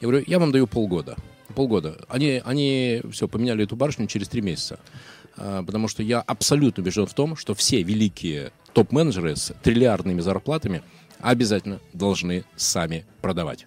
[0.00, 1.16] Я говорю, я вам даю полгода.
[1.54, 1.96] Полгода.
[2.08, 4.78] Они, они все, поменяли эту барышню через три месяца.
[5.36, 10.82] А, потому что я абсолютно убежден в том, что все великие топ-менеджеры с триллиардными зарплатами
[11.22, 13.66] обязательно должны сами продавать.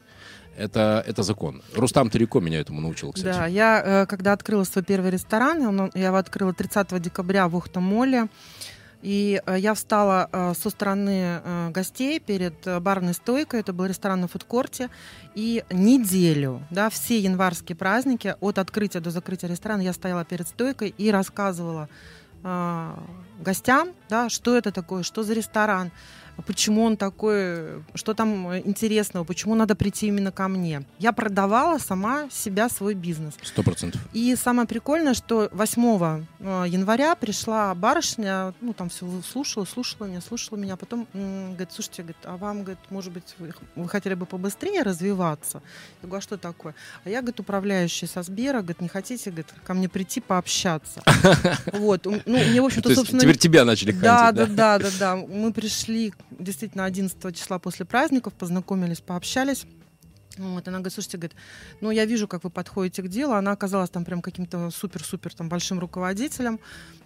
[0.58, 1.62] Это, это закон.
[1.74, 3.38] Рустам Тереко меня этому научил, кстати.
[3.38, 8.28] Да, я, э, когда открыла свой первый ресторан, я его открыла 30 декабря в Ухтомоле.
[9.02, 14.28] И э, я встала э, со стороны гостей перед барной стойкой, это был ресторан на
[14.28, 14.90] фудкорте,
[15.36, 20.96] и неделю, да, все январские праздники, от открытия до закрытия ресторана, я стояла перед стойкой
[20.98, 21.90] и рассказывала
[23.42, 25.92] гостям, да, что это такое, что за ресторан,
[26.44, 30.84] почему он такой, что там интересного, почему надо прийти именно ко мне.
[31.00, 33.34] Я продавала сама себя, свой бизнес.
[33.42, 34.02] Сто процентов.
[34.14, 40.22] И самое прикольное, что 8 э, января пришла барышня, ну, там все слушала, слушала меня,
[40.22, 44.14] слушала меня, а потом говорит, слушайте, говорит, а вам, говорит, может быть, вы, вы хотели
[44.14, 45.62] бы побыстрее развиваться?
[46.02, 46.76] Я говорю, а что такое?
[47.04, 51.02] А я, говорит, управляющий со Сбера, говорит, не хотите, говорит, ко мне прийти пообщаться?
[51.74, 53.22] Вот, ну, мне, в общем-то, собственно...
[53.22, 54.32] Теперь тебя начали хантить, да?
[54.32, 55.16] Да, да, да, да.
[55.16, 59.66] Мы пришли действительно 11 числа после праздников, познакомились, пообщались.
[60.38, 61.38] Вот, она говорит, слушайте, говорит,
[61.82, 63.34] ну, я вижу, как вы подходите к делу.
[63.34, 66.60] Она оказалась там прям каким-то супер-супер там большим руководителем.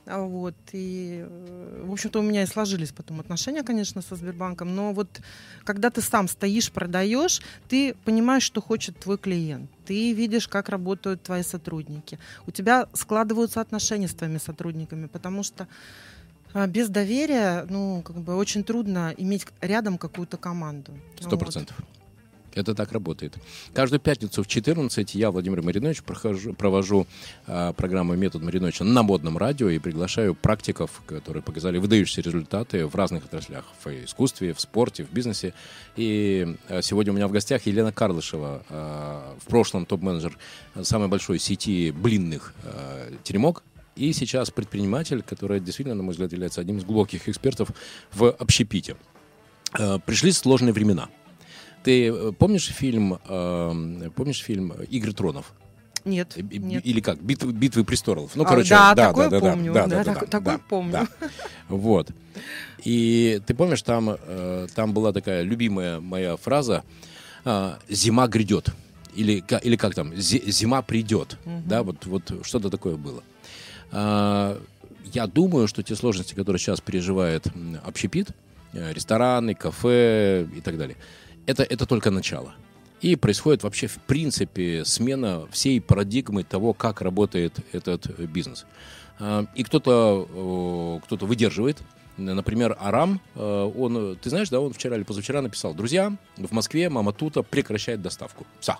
[0.05, 4.75] А вот, и, э, в общем-то, у меня и сложились потом отношения, конечно, со Сбербанком.
[4.75, 5.21] Но вот,
[5.63, 9.69] когда ты сам стоишь, продаешь, ты понимаешь, что хочет твой клиент.
[9.85, 12.17] Ты видишь, как работают твои сотрудники.
[12.47, 15.67] У тебя складываются отношения с твоими сотрудниками, потому что
[16.67, 20.93] без доверия, ну, как бы очень трудно иметь рядом какую-то команду.
[21.19, 21.75] Сто процентов.
[21.77, 21.99] Вот.
[22.55, 23.37] Это так работает.
[23.73, 27.07] Каждую пятницу в 14 я, Владимир Маринович, прохожу, провожу
[27.47, 32.95] э, программу «Метод Мариновича» на модном радио и приглашаю практиков, которые показали выдающиеся результаты в
[32.95, 33.65] разных отраслях.
[33.83, 35.53] В искусстве, в спорте, в бизнесе.
[35.95, 40.37] И э, сегодня у меня в гостях Елена Карлышева, э, в прошлом топ-менеджер
[40.81, 43.63] самой большой сети блинных э, «Теремок»,
[43.99, 47.69] и сейчас предприниматель, который действительно, на мой взгляд, является одним из глубоких экспертов
[48.13, 48.95] в общепите.
[49.77, 51.09] Э, пришли сложные времена.
[51.83, 55.53] Ты э, помнишь фильм, э, помнишь фильм «Игры тронов»?
[56.05, 56.85] Нет, нет.
[56.85, 57.21] Или как?
[57.21, 58.31] Битвы, битвы престолов.
[58.35, 59.73] Ну, а, короче, да, да, такое да, помню.
[59.73, 60.91] Да, да, да, да, да, такое да, помню.
[60.93, 61.07] Да.
[61.67, 62.11] Вот.
[62.85, 64.17] И ты помнишь, там,
[64.73, 66.83] там была такая любимая моя фраза
[67.89, 68.69] «Зима грядет».
[69.13, 70.15] Или, или как там?
[70.15, 71.37] «Зима придет».
[71.45, 71.63] Угу.
[71.65, 73.21] Да, вот, вот что-то такое было.
[73.91, 74.61] А,
[75.13, 77.47] я думаю, что те сложности, которые сейчас переживает
[77.83, 78.29] общепит,
[78.73, 80.97] э, рестораны, кафе и так далее,
[81.45, 82.53] это, это только начало.
[83.01, 88.65] И происходит вообще, в принципе, смена всей парадигмы того, как работает этот бизнес.
[89.19, 91.77] А, и кто-то кто выдерживает.
[92.17, 96.89] Например, Арам, э, он, ты знаешь, да, он вчера или позавчера написал, друзья, в Москве
[96.89, 98.45] мама Тута прекращает доставку.
[98.59, 98.75] Все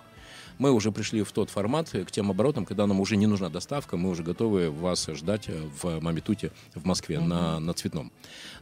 [0.60, 3.48] мы уже пришли в тот формат, э, к тем оборотам, когда нам уже не нужна
[3.48, 7.26] доставка, мы уже готовы вас ждать э, в Мамитуте в Москве mm-hmm.
[7.26, 8.12] на, на Цветном.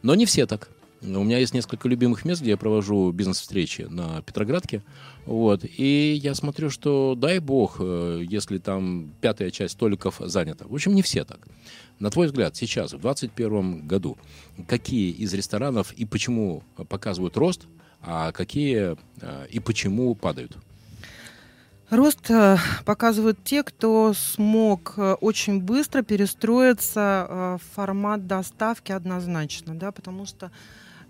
[0.03, 0.71] Но не все так.
[1.03, 4.83] У меня есть несколько любимых мест, где я провожу бизнес-встречи на Петроградке.
[5.27, 5.65] Вот.
[5.65, 10.67] И я смотрю, что дай бог, э, если там пятая часть столиков занята.
[10.69, 11.49] В общем, не все так.
[11.99, 14.19] На твой взгляд, сейчас, в 2021 году,
[14.69, 17.67] какие из ресторанов и почему показывают рост,
[18.01, 18.97] а какие
[19.51, 20.57] и почему падают?
[21.91, 29.75] Рост э, показывают те, кто смог э, очень быстро перестроиться э, в формат доставки однозначно,
[29.75, 30.51] да, потому что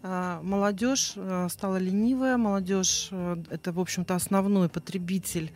[0.00, 1.14] молодежь
[1.50, 3.10] стала ленивая, молодежь
[3.50, 5.52] это, в общем-то, основной потребитель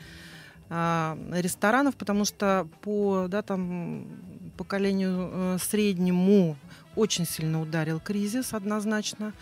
[0.69, 4.05] ресторанов, потому что по да, там,
[4.57, 6.57] поколению среднему
[6.97, 9.33] очень сильно ударил кризис однозначно.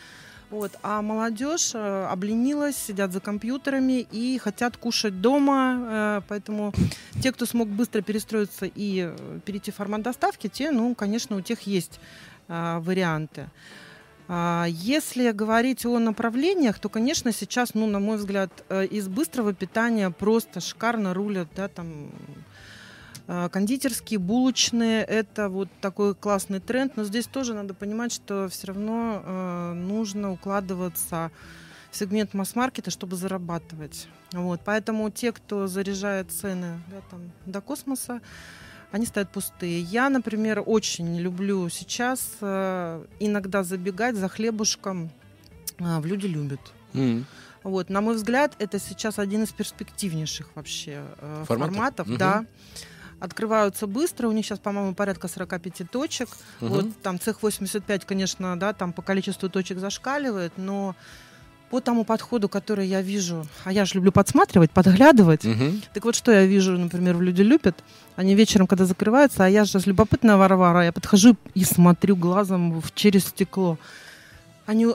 [0.51, 0.73] Вот.
[0.83, 5.77] А молодежь э, обленилась, сидят за компьютерами и хотят кушать дома.
[5.79, 6.73] Э, поэтому
[7.23, 11.41] те, кто смог быстро перестроиться и э, перейти в формат доставки, те, ну, конечно, у
[11.41, 12.01] тех есть
[12.49, 13.49] варианты.
[14.27, 18.51] А если говорить о направлениях, то, конечно, сейчас, ну, на мой взгляд,
[18.91, 22.11] из быстрого питания просто шикарно рулят, да, там
[23.53, 29.23] кондитерские, булочные– это вот такой классный тренд, но здесь тоже надо понимать, что все равно
[29.25, 31.31] э, нужно укладываться
[31.93, 34.09] в сегмент масс-маркета, чтобы зарабатывать.
[34.33, 34.61] Вот.
[34.65, 38.21] Поэтому те, кто заряжает цены да, там, до космоса,
[38.91, 39.81] они стоят пустые.
[39.81, 45.11] Я, например, очень люблю сейчас э, иногда забегать за хлебушком
[45.79, 46.61] э, в «Люди любят».
[46.95, 47.25] Mm.
[47.63, 52.17] Вот, на мой взгляд, это сейчас один из перспективнейших вообще э, форматов, форматов угу.
[52.17, 52.45] да
[53.21, 54.29] открываются быстро.
[54.29, 56.29] У них сейчас, по-моему, порядка 45 точек.
[56.61, 56.69] Угу.
[56.69, 60.97] Вот там цех 85, конечно, да, там по количеству точек зашкаливает, но
[61.71, 65.45] по тому подходу, который я вижу, а я же люблю подсматривать, подглядывать.
[65.45, 65.81] Угу.
[65.95, 67.85] Так вот, что я вижу, например, в «Люди любят»,
[68.17, 72.93] они вечером, когда закрываются, а я же любопытная Варвара, я подхожу и смотрю глазом в,
[72.93, 73.79] через стекло.
[74.67, 74.89] Они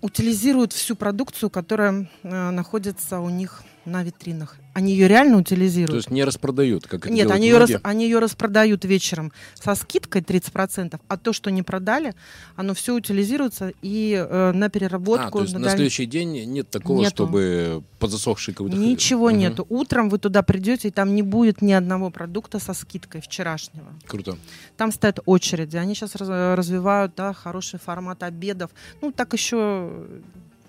[0.00, 4.56] утилизируют всю продукцию, которая э, находится у них на витринах.
[4.72, 5.90] Они ее реально утилизируют.
[5.90, 9.74] То есть не распродают, как это Нет, они ее, рас, они ее распродают вечером со
[9.76, 12.14] скидкой 30%, а то, что не продали,
[12.56, 15.38] оно все утилизируется и э, на А, переработку.
[15.38, 17.10] то есть на на даль- следующий день нет такого, Нету.
[17.10, 18.76] чтобы подзасохший какой-то...
[18.76, 19.38] Ничего Мгм.
[19.38, 19.66] нету.
[19.68, 23.86] Утром вы туда придете, и там не будет ни одного продукта со скидкой вчерашнего.
[24.06, 24.36] Круто.
[24.76, 25.76] Там стоят очереди.
[25.76, 28.70] Они сейчас раз- развивают да, хороший формат обедов.
[29.02, 29.92] Ну, так еще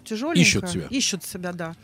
[0.03, 0.39] тяжеленько.
[0.39, 0.86] Ищут себя.
[0.91, 1.76] Ищут себя, да.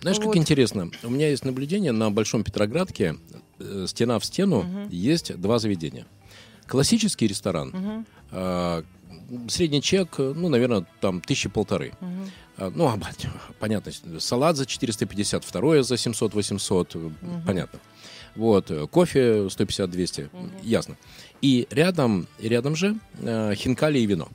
[0.00, 0.36] Знаешь, как Вот.
[0.36, 0.90] интересно?
[1.02, 3.16] У меня есть наблюдение на Большом Петроградке,
[3.58, 4.88] э, стена в стену, Мгм.
[4.90, 6.06] есть два заведения.
[6.66, 8.82] Классический ресторан, Мгм, а,
[9.48, 11.92] средний чек, э, ну, наверное, там тысячи полторы.
[12.58, 12.98] А, Ну, а,
[13.60, 17.10] понятно, салат за 450, второе за 700-800, э,
[17.46, 17.78] понятно.
[18.34, 20.50] Вот, э, кофе 150-200, Мгм.
[20.62, 20.96] ясно.
[21.42, 24.28] И рядом, рядом же э, хинкали и вино.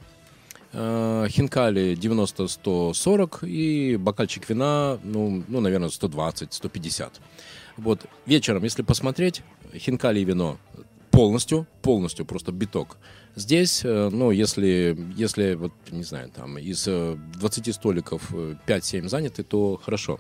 [0.73, 7.09] Э, хинкали 90-140 и бокальчик вина, ну, ну, наверное, 120-150.
[7.77, 9.43] Вот вечером, если посмотреть,
[9.75, 10.57] хинкали и вино
[11.09, 12.97] полностью, полностью, просто биток.
[13.35, 19.07] Здесь, э, ну, если, если вот, не знаю, там, из э, 20 столиков э, 5-7
[19.07, 20.19] заняты, то хорошо.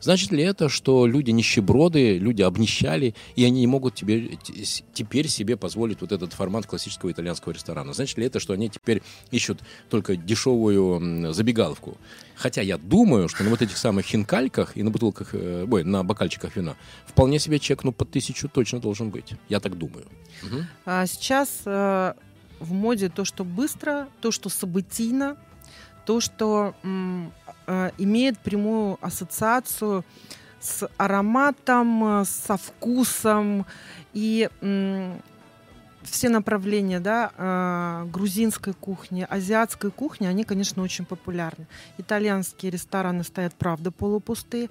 [0.00, 4.38] Значит ли это, что люди нищеброды, люди обнищали, и они не могут тебе,
[4.94, 7.92] теперь себе позволить вот этот формат классического итальянского ресторана?
[7.92, 11.98] Значит ли это, что они теперь ищут только дешевую забегаловку?
[12.36, 16.04] Хотя я думаю, что на вот этих самых хинкальках и на бутылках, э, ой, на
[16.04, 16.76] бокальчиках вина
[17.06, 19.32] вполне себе чек, ну, под тысячу точно должен быть.
[19.48, 20.06] Я так думаю.
[20.42, 20.66] Мгм.
[20.84, 22.12] А сейчас э,
[22.60, 25.36] в моде то, что быстро, то, что событийно,
[26.04, 26.74] то, что
[27.66, 30.04] э, имеет прямую ассоциацию
[30.60, 33.66] с ароматом, э, со вкусом
[34.12, 35.20] и м,
[36.06, 41.66] все направления, да, э, грузинской кухни, азиатской кухни, они, конечно, очень популярны.
[41.98, 44.70] Итальянские рестораны стоят, правда, полупустые.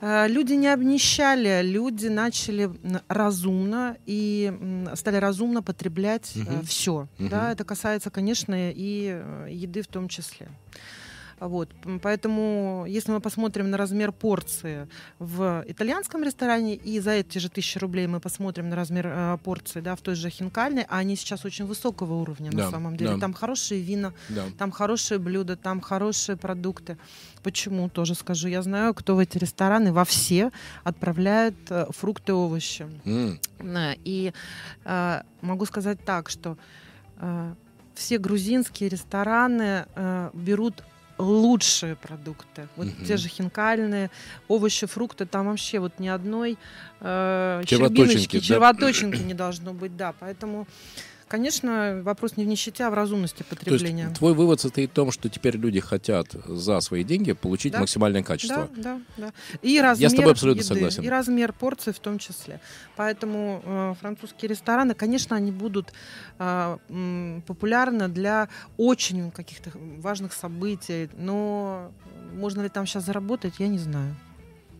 [0.00, 2.70] Э, Люди не обнищали, люди начали
[3.08, 4.52] разумно и
[4.94, 6.62] стали разумно потреблять Мгм.
[6.64, 7.08] все.
[7.18, 7.28] Мгм.
[7.28, 10.48] Да, это касается, конечно, и э, еды в том числе.
[11.38, 11.68] Вот.
[12.02, 17.78] Поэтому, если мы посмотрим на размер порции в итальянском ресторане, и за эти же тысячи
[17.78, 21.44] рублей мы посмотрим на размер э, порции да, в той же хинкальной, а они сейчас
[21.44, 23.14] очень высокого уровня Да, на самом деле.
[23.14, 23.20] да.
[23.20, 24.44] Там хорошие вина, Да.
[24.58, 26.96] там хорошие блюда, там хорошие продукты.
[27.42, 28.48] Почему, тоже скажу.
[28.48, 30.50] Я знаю, кто в эти рестораны во все
[30.84, 32.86] отправляет э, фрукты и овощи.
[33.60, 34.32] Да, И
[34.84, 36.56] э, могу сказать так, что
[37.18, 37.54] э,
[37.94, 40.82] все грузинские рестораны э, берут
[41.18, 42.68] лучшие продукты.
[42.76, 43.04] Вот Мгм.
[43.06, 44.10] те же хинкальные,
[44.48, 46.58] овощи, фрукты, там вообще вот ни одной
[47.00, 48.42] э, Червоточинки, да?
[48.44, 50.14] червоточинки не должно быть, да.
[50.20, 50.66] Поэтому,
[51.28, 54.04] конечно, вопрос не в нищете, а в разумности То потребления.
[54.04, 57.80] есть твой вывод состоит в том, что теперь люди хотят за свои деньги получить Да.
[57.80, 58.68] максимальное качество.
[58.76, 59.32] Да, да, да.
[59.62, 61.02] И размер с тобой абсолютно еды, согласен.
[61.02, 62.60] И размер порции в том числе.
[62.96, 65.92] Поэтому э, французские рестораны, конечно, они будут
[66.38, 71.92] э, м, популярны для очень каких-то важных событий, но
[72.34, 74.14] можно ли там сейчас заработать, я не знаю.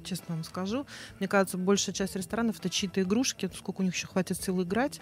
[0.04, 0.86] Честно вам скажу.
[1.18, 3.50] Мне кажется, большая часть ресторанов это чьи-то игрушки.
[3.56, 5.00] Сколько у них еще хватит сил играть.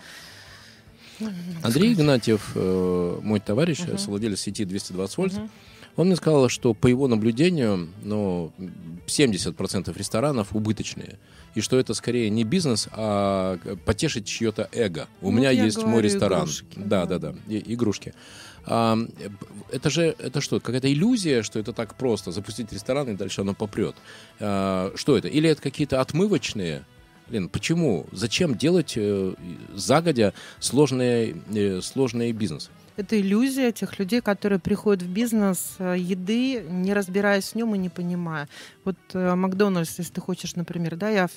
[1.62, 1.92] Андрей.
[1.94, 3.98] Игнатьев, э, мой товарищ, Мгм.
[3.98, 5.50] совладелец сети 220 вольт, Мгм.
[5.96, 8.52] он мне сказал, что по его наблюдению, ну,
[9.06, 11.18] 70% ресторанов убыточные.
[11.54, 15.06] И что это скорее не бизнес, а потешить чье-то эго.
[15.20, 16.40] У Ну, меня есть мой говорю, ресторан.
[16.42, 17.18] игрушки, да, да.
[17.18, 18.12] да, да, и- игрушки.
[18.66, 18.98] А,
[19.70, 23.54] это же, это что, какая-то иллюзия, что это так просто, запустить ресторан и дальше оно
[23.54, 23.94] попрет.
[24.40, 25.28] А, что это?
[25.28, 26.84] Или это какие-то отмывочные?
[27.28, 28.06] Лен, почему?
[28.12, 29.34] Зачем делать э,
[29.74, 32.70] загодя сложные, э, сложные бизнесы?
[32.96, 37.78] Это иллюзия тех людей, которые приходят в бизнес э, еды, не разбираясь в нем и
[37.78, 38.48] не понимая.
[38.84, 41.28] Вот э, Макдональдс, если ты хочешь, например, да, я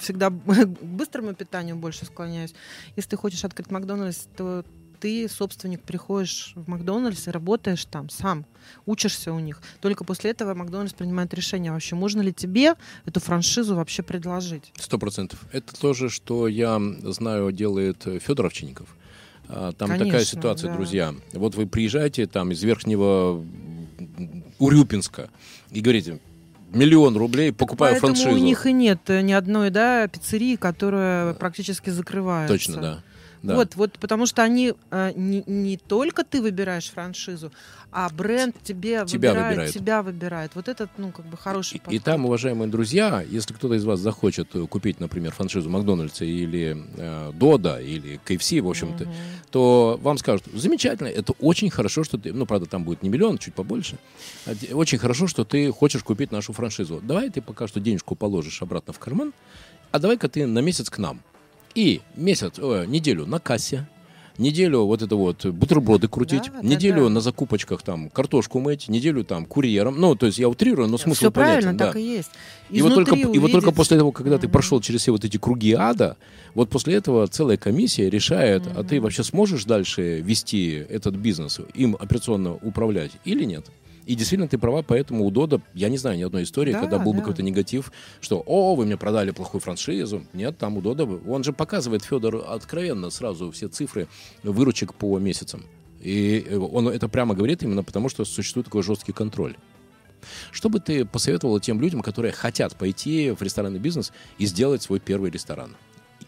[0.00, 0.32] всегда к
[0.82, 2.54] быстрому питанию больше склоняюсь.
[2.96, 4.64] Если ты хочешь открыть Макдональдс, то
[5.02, 8.46] ты, собственник, приходишь в Макдональдс и работаешь там сам,
[8.86, 9.60] учишься у них.
[9.80, 12.74] Только после этого Макдональдс принимает решение, вообще можно ли тебе
[13.04, 14.72] эту франшизу вообще предложить.
[14.78, 15.40] Сто процентов.
[15.50, 18.96] Это то же, что я знаю, делает Федор Овчинников.
[19.48, 20.76] А, Там такая Конечно, ситуация, да.
[20.76, 21.14] друзья.
[21.32, 23.44] Вот вы приезжаете там из Верхнего
[24.60, 25.30] Урюпинска
[25.72, 26.20] и говорите,
[26.70, 28.40] миллион рублей, покупаю Поэтому франшизу.
[28.40, 32.54] у них и нет ни одной да, пиццерии, которая практически закрывается.
[32.54, 33.02] Точно, да.
[33.42, 33.56] Да.
[33.56, 37.50] Вот, вот, потому что они э, не, не только ты выбираешь франшизу,
[37.90, 39.74] а бренд тебе Тебя выбирает, выбирает.
[39.74, 40.50] тебя выбирает.
[40.54, 41.94] Вот этот, ну, как бы хороший И, подход.
[41.94, 46.76] и там, уважаемые друзья, если кто-то из вас захочет э, купить, например, франшизу Макдональдса или
[46.96, 49.12] э, Дода или KFC, в общем-то, Мгм.
[49.50, 53.38] то вам скажут, замечательно, это очень хорошо, что ты, ну, правда, там будет не миллион,
[53.38, 53.98] чуть побольше,
[54.46, 57.00] а очень хорошо, что ты хочешь купить нашу франшизу.
[57.02, 59.32] Давай ты пока что денежку положишь обратно в карман,
[59.90, 61.20] а давай-ка ты на месяц к нам.
[61.74, 63.86] И месяц, э, неделю на кассе,
[64.38, 67.08] неделю вот это вот бутерброды крутить, Да, да, неделю да.
[67.10, 70.00] на закупочках там картошку мыть, неделю там курьером.
[70.00, 71.60] Ну, то есть я утрирую, но смысл Все понятен.
[71.62, 71.86] правильно, да.
[71.88, 72.30] так и есть.
[72.70, 73.76] И вот, только, Изнутри и вот только увидеть.
[73.76, 74.52] после того, когда ты Мгм.
[74.52, 76.16] прошел через все вот эти круги ада,
[76.54, 81.96] вот после этого целая комиссия решает, а ты вообще сможешь дальше вести этот бизнес, им
[81.98, 83.66] операционно управлять или нет.
[84.04, 86.98] И действительно, ты права, поэтому у Дода, я не знаю ни одной истории, Да, когда
[86.98, 87.24] был бы да.
[87.24, 90.26] какой-то негатив, что «О, вы мне продали плохую франшизу».
[90.32, 94.08] Нет, там у Дода, он же показывает, Федор, откровенно сразу все цифры
[94.42, 95.64] выручек по месяцам.
[96.00, 99.56] И э, он это прямо говорит именно потому, что существует такой жесткий контроль.
[100.50, 105.00] Что бы ты посоветовала тем людям, которые хотят пойти в ресторанный бизнес и сделать свой
[105.00, 105.76] первый ресторан?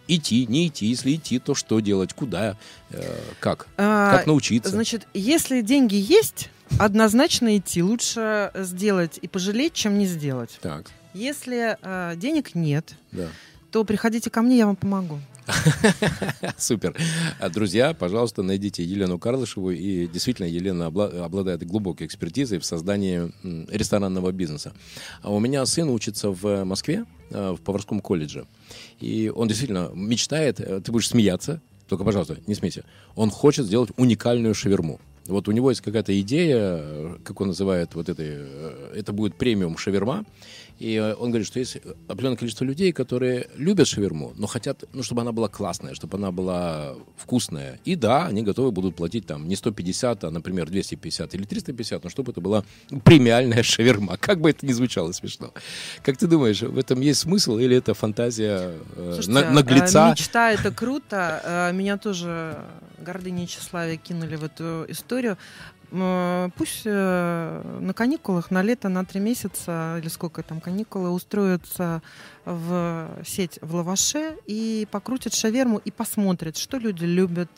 [0.07, 2.57] Идти, не идти, если идти, то что делать, куда,
[2.91, 3.03] э,
[3.41, 4.71] как, А, как научиться?
[4.71, 7.83] Значит, если деньги есть, однозначно идти.
[7.83, 10.59] Лучше сделать и пожалеть, чем не сделать.
[10.61, 13.29] Так, Если э, денег нет, да.
[13.71, 15.21] то приходите ко мне, я вам помогу.
[16.57, 16.97] Супер.
[17.39, 19.71] А, Друзья, пожалуйста, найдите Елену Карлышеву.
[19.71, 23.31] И действительно, Елена обла- обладает глубокой экспертизой в создании
[23.71, 24.73] ресторанного бизнеса.
[25.23, 28.47] А у меня сын учится в Москве, э, в поварском колледже.
[29.01, 32.85] И он действительно мечтает, э, ты будешь смеяться, только, пожалуйста, не смейся.
[33.15, 34.99] Он хочет сделать уникальную шаверму.
[35.27, 39.37] Вот у него есть какая-то идея, э, как он называет вот это, э, это будет
[39.37, 40.25] премиум шаверма.
[40.81, 41.77] И э, он говорит, что есть
[42.09, 46.33] определенное количество людей, которые любят шаверму, но хотят, ну, чтобы она была классная, чтобы она
[46.33, 47.79] была вкусная.
[47.85, 52.11] И да, они готовы будут платить там не 150, а, например, 250 или 350, но
[52.11, 52.65] чтобы это была
[53.05, 54.17] премиальная шаверма.
[54.17, 55.53] Как бы это ни звучало смешно.
[56.03, 60.09] Как ты думаешь, в этом есть смысл или это фантазия э, Слушайте, на- наглеца?
[60.09, 61.41] э, Мечта это круто.
[61.71, 62.59] Э, Меня тоже
[62.99, 65.37] гордыня и тщеславие кинули в эту историю.
[66.57, 72.03] Пусть э, на каникулах, на лето, на три месяца, или сколько там каникулы, устроятся
[72.45, 77.51] в сеть в лаваше и покрутят шаверму и посмотрят, что люди любят,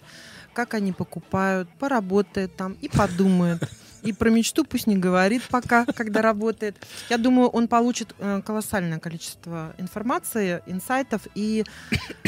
[0.53, 3.63] как они покупают, поработает там и подумает.
[4.03, 6.77] И про мечту пусть не говорит пока, когда работает.
[7.11, 11.65] Я думаю, он получит э, колоссальное количество информации, инсайтов, и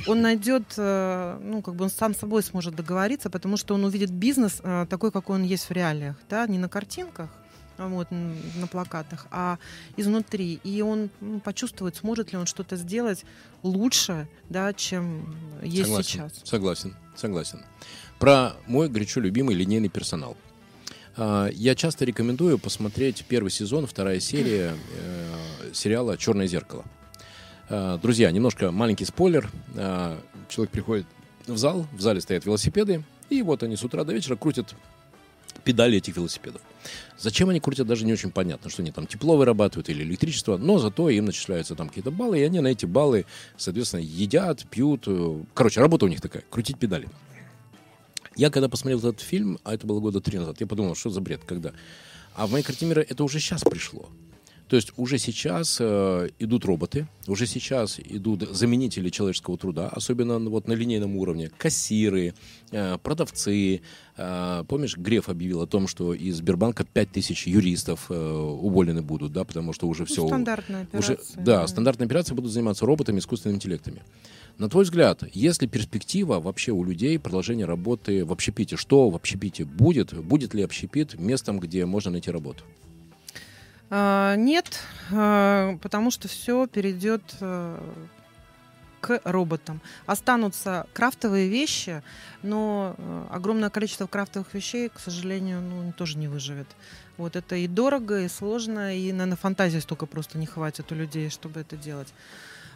[0.07, 3.85] он найдет, э, ну, как бы он сам с собой сможет договориться, потому что он
[3.85, 7.31] увидит бизнес э, такой, какой он есть в реалиях, да, не на картинках,
[7.79, 9.59] а вот на плакатах, а
[9.97, 10.61] изнутри.
[10.65, 13.25] И он ну, почувствует, сможет ли он что-то сделать
[13.63, 16.33] лучше, да, чем есть согласен, сейчас.
[16.45, 17.65] Согласен, согласен.
[18.19, 20.37] Про мой горячо любимый линейный персонал.
[21.19, 26.85] А, Я часто рекомендую посмотреть первый сезон, вторая серия э, сериала «Черное зеркало».
[27.69, 29.51] А, Друзья, немножко маленький спойлер.
[29.77, 31.07] А, Человек приходит
[31.49, 34.75] в зал, в зале стоят велосипеды, и вот они с утра до вечера крутят
[35.65, 36.63] педали этих велосипедов.
[37.19, 40.79] Зачем они крутят, даже не очень понятно, что они там тепло вырабатывают или электричество, но
[40.79, 45.07] зато им начисляются там какие-то баллы, и они на эти баллы, соответственно, едят, пьют.
[45.53, 47.09] Короче, работа у них такая, крутить педали.
[48.39, 51.21] Я когда посмотрел этот фильм, а это было года три назад, я подумал, что за
[51.21, 51.73] бред, когда?
[52.35, 54.09] А в моей картине мира это уже сейчас пришло.
[54.69, 60.69] То есть уже сейчас э, идут роботы, уже сейчас идут заменители человеческого труда, особенно вот
[60.69, 61.51] на линейном уровне.
[61.59, 62.35] Кассиры,
[62.71, 63.81] э, продавцы.
[64.17, 69.45] Э, помнишь, Греф объявил о том, что из Сбербанка 5000 юристов э, уволены будут, да,
[69.45, 70.23] потому что уже все...
[70.23, 71.43] Ну, стандартная Уже, операция.
[71.43, 74.03] да, стандартные операции будут заниматься роботами, искусственными интеллектами.
[74.59, 78.77] На твой взгляд, есть ли перспектива вообще у людей продолжения работы в общепите?
[78.77, 80.13] Что в общепите будет?
[80.13, 82.65] Будет ли общепит местом, где можно найти работу?
[83.89, 84.81] А, Нет,
[85.13, 87.81] а, потому что все перейдет э,
[89.01, 89.81] к роботам.
[90.07, 92.03] Останутся крафтовые вещи,
[92.43, 96.67] но э, огромное количество крафтовых вещей, к сожалению, ну, тоже не выживет.
[97.17, 101.31] Вот это и дорого, и сложно, и, наверное, фантазии столько просто не хватит у людей,
[101.31, 102.13] чтобы это делать.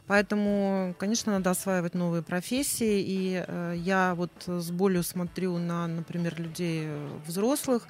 [0.07, 3.03] Поэтому, конечно, надо осваивать новые профессии.
[3.07, 7.87] И э, я вот с болью смотрю на, например, людей э, взрослых,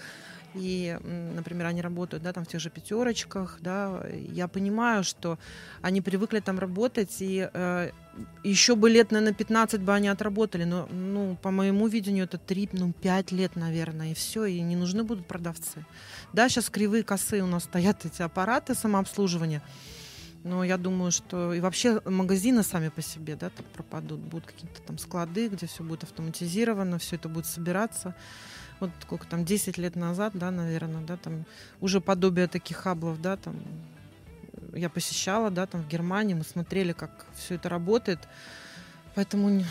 [0.55, 0.99] и,
[1.35, 5.39] например, они работают, да, там в тех же пятерочках, да, я понимаю, что
[5.81, 7.91] они привыкли там работать, и э,
[8.45, 12.71] еще бы лет, наверное, 15 бы они отработали, но, ну, по моему видению, это 3,
[12.73, 15.87] ну, 5 лет, наверное, и все, и не нужны будут продавцы.
[16.33, 19.63] Да, сейчас кривые косы у нас стоят эти аппараты самообслуживания,
[20.45, 24.83] Но я думаю, что и вообще магазины сами по себе, да, там пропадут, будут какие-то
[24.83, 28.15] там склады, где все будет автоматизировано, все это будет собираться.
[28.81, 31.45] Вот сколько там 10 лет назад, да, наверное, да, там
[31.81, 33.57] уже подобие таких хаблов, да, там
[34.75, 38.19] я посещала, да, там в Германии, мы смотрели, как все это работает.
[39.15, 39.65] Поэтому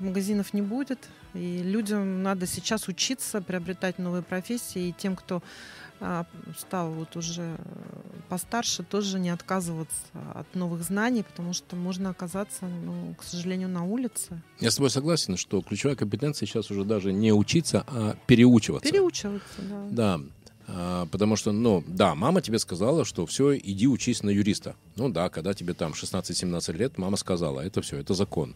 [0.00, 0.98] магазинов не будет,
[1.34, 5.42] и людям надо сейчас учиться, приобретать новые профессии, и тем, кто
[6.58, 7.56] стал вот уже
[8.28, 9.96] постарше, тоже не отказываться
[10.34, 14.42] от новых знаний, потому что можно оказаться, ну, к сожалению, на улице.
[14.60, 18.90] Я с тобой согласен, что ключевая компетенция сейчас уже даже не учиться, а переучиваться.
[18.90, 19.86] Переучиваться, да.
[19.90, 20.20] Да,
[20.70, 24.76] а, потому что, ну, да, мама тебе сказала, что все, иди учись на юриста.
[24.96, 28.54] Ну да, когда тебе там 16-17 лет, мама сказала, это все, это закон.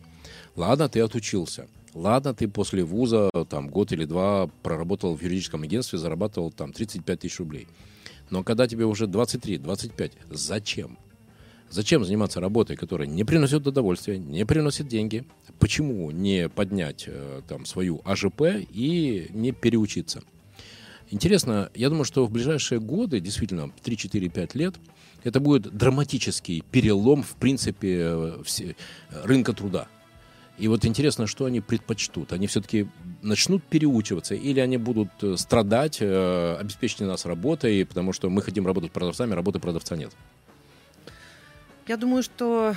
[0.55, 1.67] Ладно, ты отучился.
[1.95, 7.21] Ладно, ты после вуза там год или два проработал в юридическом агентстве, зарабатывал там 35
[7.21, 7.69] тысяч рублей.
[8.31, 10.99] Но когда тебе уже 23-25, зачем?
[11.69, 15.25] Зачем заниматься работой, которая не приносит удовольствия, не приносит деньги?
[15.59, 20.23] Почему не поднять э, там свою АЖП и не переучиться?
[21.11, 24.75] Интересно, я думаю, что в ближайшие годы, действительно, 3-4-5 лет,
[25.25, 28.77] это будет драматический перелом, в принципе, э, все,
[29.11, 29.89] рынка труда.
[30.59, 32.33] И вот интересно, что они предпочтут.
[32.33, 32.89] Они все-таки
[33.23, 38.67] начнут переучиваться или они будут э, страдать, э, обеспечить нас работой, потому что мы хотим
[38.67, 40.13] работать продавцами, работы продавца нет.
[41.89, 42.75] Я думаю, что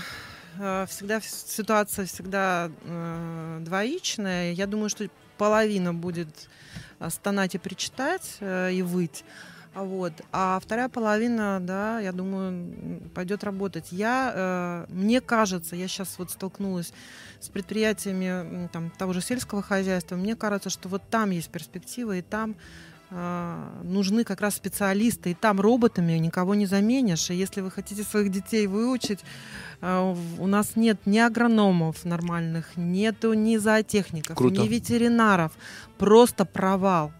[0.88, 4.54] всегда ситуация всегда э, двоичная.
[4.54, 6.30] Я думаю, что половина будет
[7.10, 9.24] стонать и причитать э, и выть.
[9.76, 10.14] А вот.
[10.32, 13.88] А вторая половина, да, я думаю, пойдет работать.
[13.92, 16.94] Я, э, мне кажется, я сейчас вот столкнулась
[17.42, 22.22] с предприятиями там, того же сельского хозяйства, мне кажется, что вот там есть перспектива, и
[22.22, 22.56] там
[23.10, 27.30] э, нужны как раз специалисты, и там роботами никого не заменишь.
[27.30, 29.20] И если вы хотите своих детей выучить,
[29.82, 34.62] э, у нас нет ни агрономов нормальных, нету ни зоотехников, Круто.
[34.62, 35.52] ни ветеринаров
[35.98, 37.12] просто провал.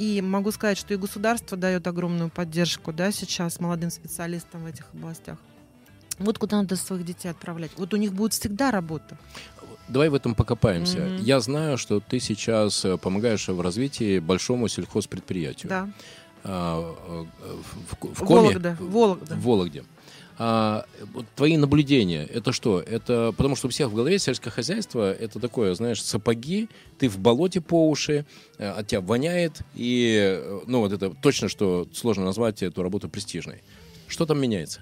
[0.00, 4.86] И могу сказать, что и государство дает огромную поддержку да, сейчас молодым специалистам в этих
[4.94, 5.36] областях.
[6.18, 7.72] Вот куда надо своих детей отправлять.
[7.76, 9.18] Вот у них будет всегда работа.
[9.88, 11.00] Давай в этом покопаемся.
[11.00, 11.20] Mm-hmm.
[11.20, 15.68] Я знаю, что ты сейчас э, помогаешь в развитии большому сельхозпредприятию.
[15.68, 15.90] Да.
[16.44, 17.26] А, э,
[17.90, 18.40] в, в, в Коме?
[18.40, 18.76] Вологда.
[18.80, 19.34] Вологда.
[19.34, 19.84] В Вологде.
[20.42, 22.80] А, вот твои наблюдения, это что?
[22.80, 27.18] Это потому что у всех в голове сельское хозяйство это такое, знаешь, сапоги, ты в
[27.18, 28.24] болоте по уши,
[28.56, 33.10] э, от тебя воняет, и э, ну вот это точно, что сложно назвать эту работу
[33.10, 33.62] престижной.
[34.08, 34.80] Что там меняется?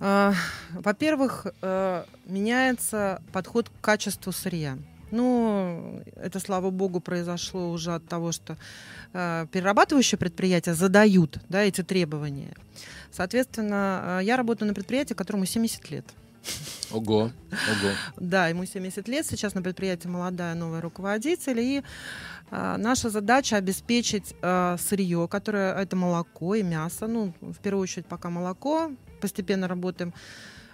[0.00, 0.34] А,
[0.72, 4.78] во-первых, э, меняется подход к качеству сырья.
[5.10, 8.56] Ну, это, слава богу, произошло уже от того, что
[9.12, 12.54] перерабатывающие предприятия задают да, эти требования.
[13.10, 16.04] Соответственно, э, я работаю на предприятии, которому 70 лет.
[16.90, 17.32] Ого, ого.
[18.16, 21.82] Да, ему 70 лет, сейчас на предприятии молодая новая руководитель, и
[22.50, 28.06] а, наша задача обеспечить а, сырье, которое это молоко и мясо, ну, в первую очередь
[28.06, 28.90] пока молоко,
[29.20, 30.14] постепенно работаем,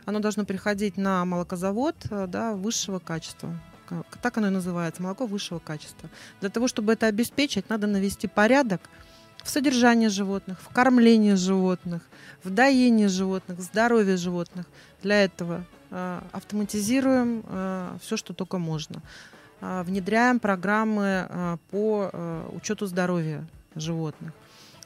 [0.05, 1.97] оно должно приходить на молокозавод
[2.29, 3.61] да, высшего качества.
[4.23, 6.09] Так оно и называется, молоко высшего качества.
[6.41, 8.81] Для того, чтобы это обеспечить, надо навести порядок
[9.43, 12.03] в содержании животных, в кормлении животных,
[12.43, 14.67] в доении животных, в здоровье животных.
[15.03, 19.03] Для этого э, автоматизируем э, все, что только можно.
[19.61, 24.33] Э, внедряем программы э, по э, учету здоровья животных.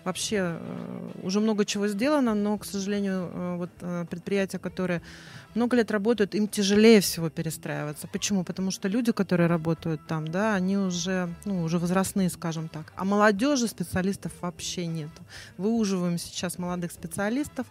[0.05, 5.03] Вообще э, уже много чего сделано, но, к сожалению, э, вот э, предприятия, которые
[5.55, 8.07] много лет работают, им тяжелее всего перестраиваться.
[8.07, 8.42] Почему?
[8.42, 12.92] Потому что люди, которые работают там, да, они уже, ну, уже возрастные, скажем так.
[12.96, 15.11] А молодежи специалистов вообще нет.
[15.59, 17.66] Выуживаем сейчас молодых специалистов,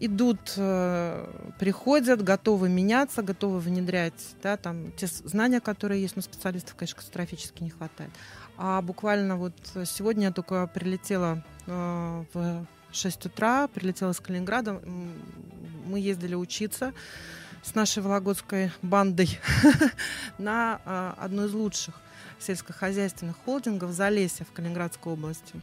[0.00, 0.40] идут,
[1.60, 7.62] приходят, готовы меняться, готовы внедрять да, там, те знания, которые есть, но специалистов, конечно, катастрофически
[7.62, 8.10] не хватает.
[8.60, 9.54] А буквально вот
[9.86, 14.80] сегодня я только прилетела э, в 6 утра, прилетела с Калининграда,
[15.86, 16.92] мы ездили учиться
[17.62, 19.38] с нашей вологодской бандой
[20.38, 21.94] на э, одну из лучших
[22.40, 25.54] сельскохозяйственных холдингов Залесье в Калининградской области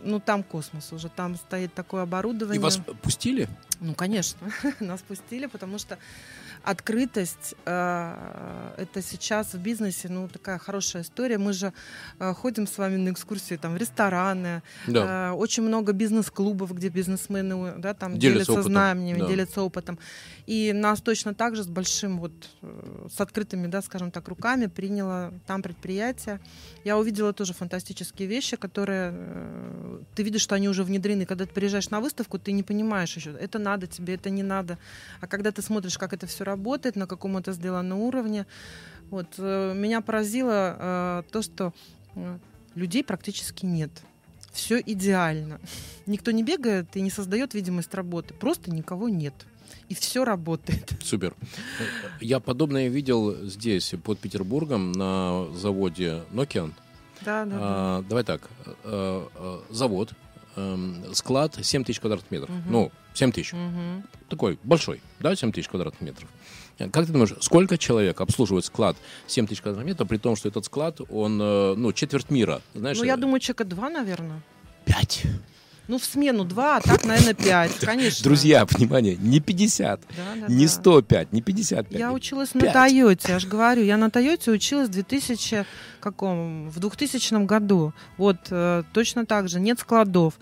[0.00, 2.60] ну там космос уже, там стоит такое оборудование.
[2.60, 3.48] И вас пустили?
[3.80, 4.38] Ну, конечно,
[4.80, 5.98] нас пустили, потому что
[6.64, 11.38] открытость э, это сейчас в бизнесе ну такая хорошая история.
[11.38, 11.72] Мы же
[12.18, 15.30] э, ходим с вами на экскурсии там в рестораны да.
[15.30, 19.26] э, очень много бизнес-клубов где бизнесмены да там делятся, делятся знаниями да.
[19.26, 19.98] делятся опытом.
[20.46, 22.32] И нас точно так же с большим вот
[22.62, 26.40] э, с открытыми да скажем так руками приняло там предприятие.
[26.84, 31.26] Я увидела тоже фантастические вещи которые э, ты видишь что они уже внедрены.
[31.26, 34.78] Когда ты приезжаешь на выставку ты не понимаешь еще это надо тебе это не надо.
[35.20, 38.46] А когда ты смотришь как это все работает, на каком это сделано уровне.
[39.10, 41.72] Вот, э, меня поразило э, то, что
[42.14, 42.38] э,
[42.74, 43.90] людей практически нет.
[44.52, 45.60] Все идеально.
[46.06, 48.34] Никто не бегает и не создает видимость работы.
[48.34, 49.34] Просто никого нет.
[49.88, 50.92] И все работает.
[51.02, 51.34] Супер.
[52.20, 56.72] Я подобное видел здесь, под Петербургом, на заводе Nokia.
[57.24, 57.56] Да, да.
[57.60, 58.08] А, да.
[58.08, 58.50] Давай так.
[59.70, 60.12] Завод,
[60.56, 62.50] эм, склад 7 тысяч квадратных метров.
[62.50, 62.70] Угу.
[62.70, 63.52] Ну, 7 тысяч.
[63.52, 64.02] Угу.
[64.28, 66.28] Такой большой, да, 7 тысяч квадратных метров.
[66.78, 68.96] Как ты думаешь, сколько человек обслуживает склад
[69.26, 72.98] 7 тысяч квадратных метров, при том, что этот склад, он, э, ну, четверть мира, знаешь?
[72.98, 74.40] Ну, я думаю, человека два, наверное.
[74.84, 75.22] Пять.
[75.88, 78.22] Ну, в смену 2, а так, наверное, 5, конечно.
[78.22, 81.98] Друзья, внимание, не 50, да, да, не 105, не 55.
[81.98, 82.62] Я училась 5.
[82.62, 85.66] на Тойоте, я же говорю, я на Тойоте училась в 2000
[86.00, 86.68] каком?
[86.68, 87.92] В 2000 году.
[88.16, 90.34] Вот, э, точно так же, нет складов.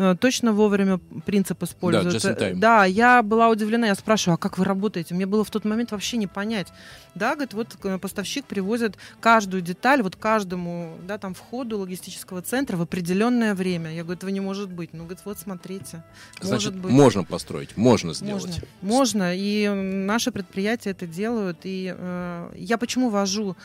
[0.00, 2.32] Э, точно вовремя принцип используется.
[2.32, 5.12] Да, да, я была удивлена, я спрашиваю, а как вы работаете?
[5.12, 6.68] Мне было в тот момент вообще не понять.
[7.16, 12.76] Да, говорит, вот э, поставщик привозит каждую деталь, вот каждому, да, там, входу логистического центра
[12.76, 13.92] в определенное время.
[13.92, 14.90] Я говорю, этого не может быть.
[14.92, 16.04] Ну, говорит, вот смотрите.
[16.40, 16.92] Значит, быть.
[16.92, 18.44] можно построить, можно сделать.
[18.44, 19.32] Можно, можно.
[19.34, 21.58] и наши предприятия это делают.
[21.64, 23.56] И э, я почему вожу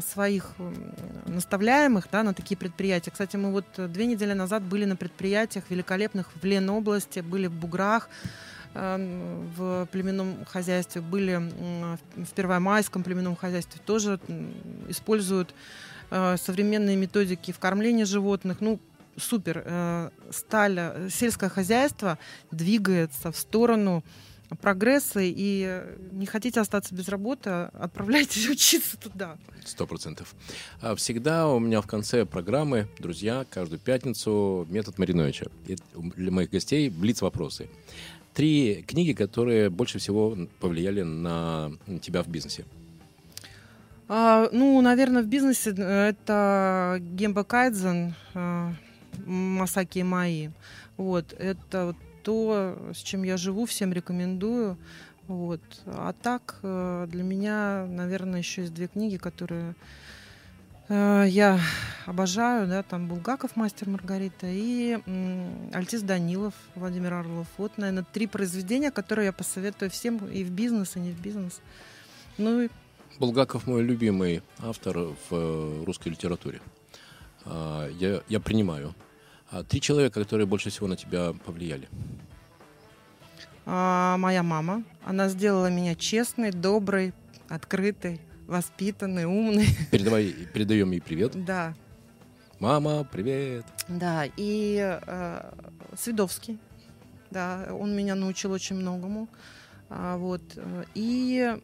[0.00, 0.52] своих
[1.26, 3.10] наставляемых да, на такие предприятия.
[3.10, 8.08] Кстати, мы вот две недели назад были на предприятиях великолепных в Ленобласти, были в Буграх,
[8.74, 11.50] э, в племенном хозяйстве, были
[12.16, 14.20] в Первомайском племенном хозяйстве, тоже
[14.88, 15.54] используют
[16.10, 18.58] э, современные методики в кормлении животных.
[18.60, 18.78] Ну,
[19.16, 19.62] супер.
[19.64, 22.18] Э, сталь, сельское хозяйство
[22.50, 24.02] двигается в сторону
[24.60, 25.82] прогресса и
[26.12, 29.36] не хотите остаться без работы, отправляйтесь учиться туда.
[29.64, 30.34] Сто процентов.
[30.80, 35.46] А всегда у меня в конце программы, друзья, каждую пятницу метод Мариновича.
[35.66, 37.68] И для моих гостей блиц вопросы.
[38.34, 41.72] Три книги, которые больше всего повлияли на
[42.02, 42.64] тебя в бизнесе.
[44.12, 48.72] А, ну, наверное, в бизнесе э, это Гемба Кайдзен, э,
[49.24, 50.50] Масаки Маи.
[50.96, 54.76] Вот, это то, с чем я живу, всем рекомендую.
[55.28, 55.60] Вот.
[55.86, 59.76] А так, э, для меня, наверное, еще есть две книги, которые
[60.88, 61.60] э, я
[62.06, 64.98] обожаю, да, там Булгаков «Мастер Маргарита» и
[65.72, 67.46] Альтис Данилов, Владимир Орлов.
[67.58, 71.60] Вот, наверное, три произведения, которые я посоветую всем и в бизнес, и не в бизнес.
[72.36, 72.68] Ну и...
[73.20, 76.60] Булгаков мой любимый автор в э, русской литературе.
[77.44, 78.94] А, я, я принимаю
[79.50, 81.88] а три человека, которые больше всего на тебя повлияли.
[83.66, 84.84] А, моя мама.
[85.04, 87.12] Она сделала меня честной, доброй,
[87.48, 89.66] открытой, воспитанной, умной.
[89.90, 91.44] Передавай, передаем ей привет.
[91.44, 91.74] Да.
[92.58, 93.64] Мама, привет.
[93.88, 95.52] Да, и э,
[95.96, 96.58] Свидовский.
[97.30, 99.28] Да, он меня научил очень многому.
[99.88, 100.42] А, вот.
[100.94, 101.56] И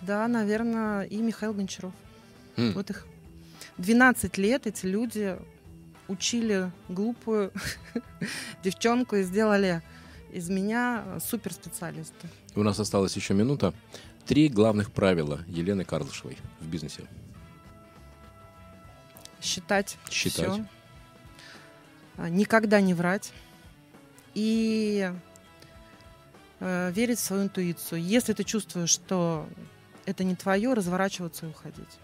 [0.00, 1.92] да, наверное, и Михаил Гончаров.
[2.56, 2.72] Mm.
[2.72, 3.06] Вот их
[3.78, 5.36] 12 лет эти люди
[6.08, 7.52] учили глупую
[8.62, 9.82] девчонку и сделали
[10.32, 12.28] из меня суперспециалиста.
[12.54, 13.72] У нас осталась еще минута.
[14.26, 17.04] Три главных правила Елены Карлышевой в бизнесе.
[19.40, 19.98] Считать.
[20.10, 20.52] Считать.
[20.52, 20.66] Все.
[22.16, 23.32] А, никогда не врать.
[24.34, 25.10] И
[26.60, 28.02] э, верить в свою интуицию.
[28.02, 29.46] Если ты чувствуешь, что
[30.06, 31.98] это не твое, разворачиваться и уходить.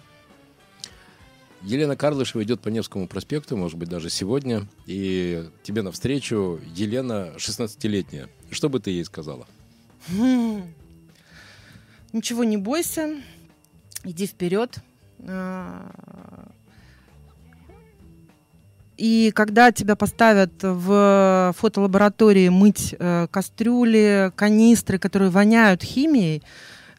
[1.63, 8.29] Елена Карлышева идет по Невскому проспекту, может быть, даже сегодня, и тебе навстречу Елена 16-летняя.
[8.51, 9.47] Что бы ты ей сказала?
[12.13, 13.15] Ничего не бойся,
[14.05, 14.79] иди вперед.
[15.27, 15.93] А,
[18.97, 26.43] и когда тебя поставят в фотолаборатории мыть э, кастрюли, канистры, которые воняют химией,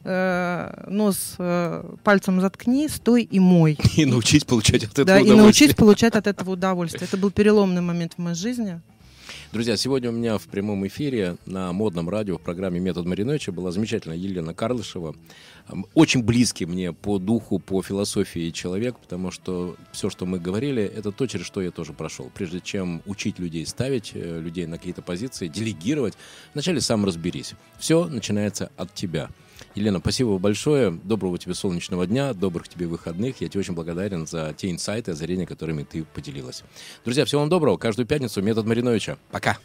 [0.03, 3.77] э, нос э, пальцем заткни, стой и мой.
[3.97, 5.37] И научить получать от этого да, удовольствие.
[5.37, 7.07] и научить получать от этого удовольствие.
[7.07, 8.81] Это был переломный момент в моей жизни.
[9.51, 13.71] Друзья, сегодня у меня в прямом эфире на модном радио в программе «Метод Мариновича» была
[13.71, 15.13] замечательная Елена Карлышева.
[15.93, 21.11] Очень близкий мне по духу, по философии человек, потому что все, что мы говорили, это
[21.11, 22.31] то, через что я тоже прошел.
[22.33, 26.13] Прежде чем учить людей, ставить э, людей на какие-то позиции, делегировать,
[26.53, 27.53] вначале сам разберись.
[27.77, 29.29] Все начинается от тебя.
[29.75, 30.91] Елена, спасибо большое.
[30.91, 33.41] Доброго тебе солнечного дня, добрых тебе выходных.
[33.41, 36.63] Я тебе очень благодарен за те инсайты, озарения, которыми ты поделилась.
[37.03, 37.77] Друзья, всего вам доброго.
[37.77, 39.17] Каждую пятницу метод Мариновича.
[39.31, 39.57] Пока.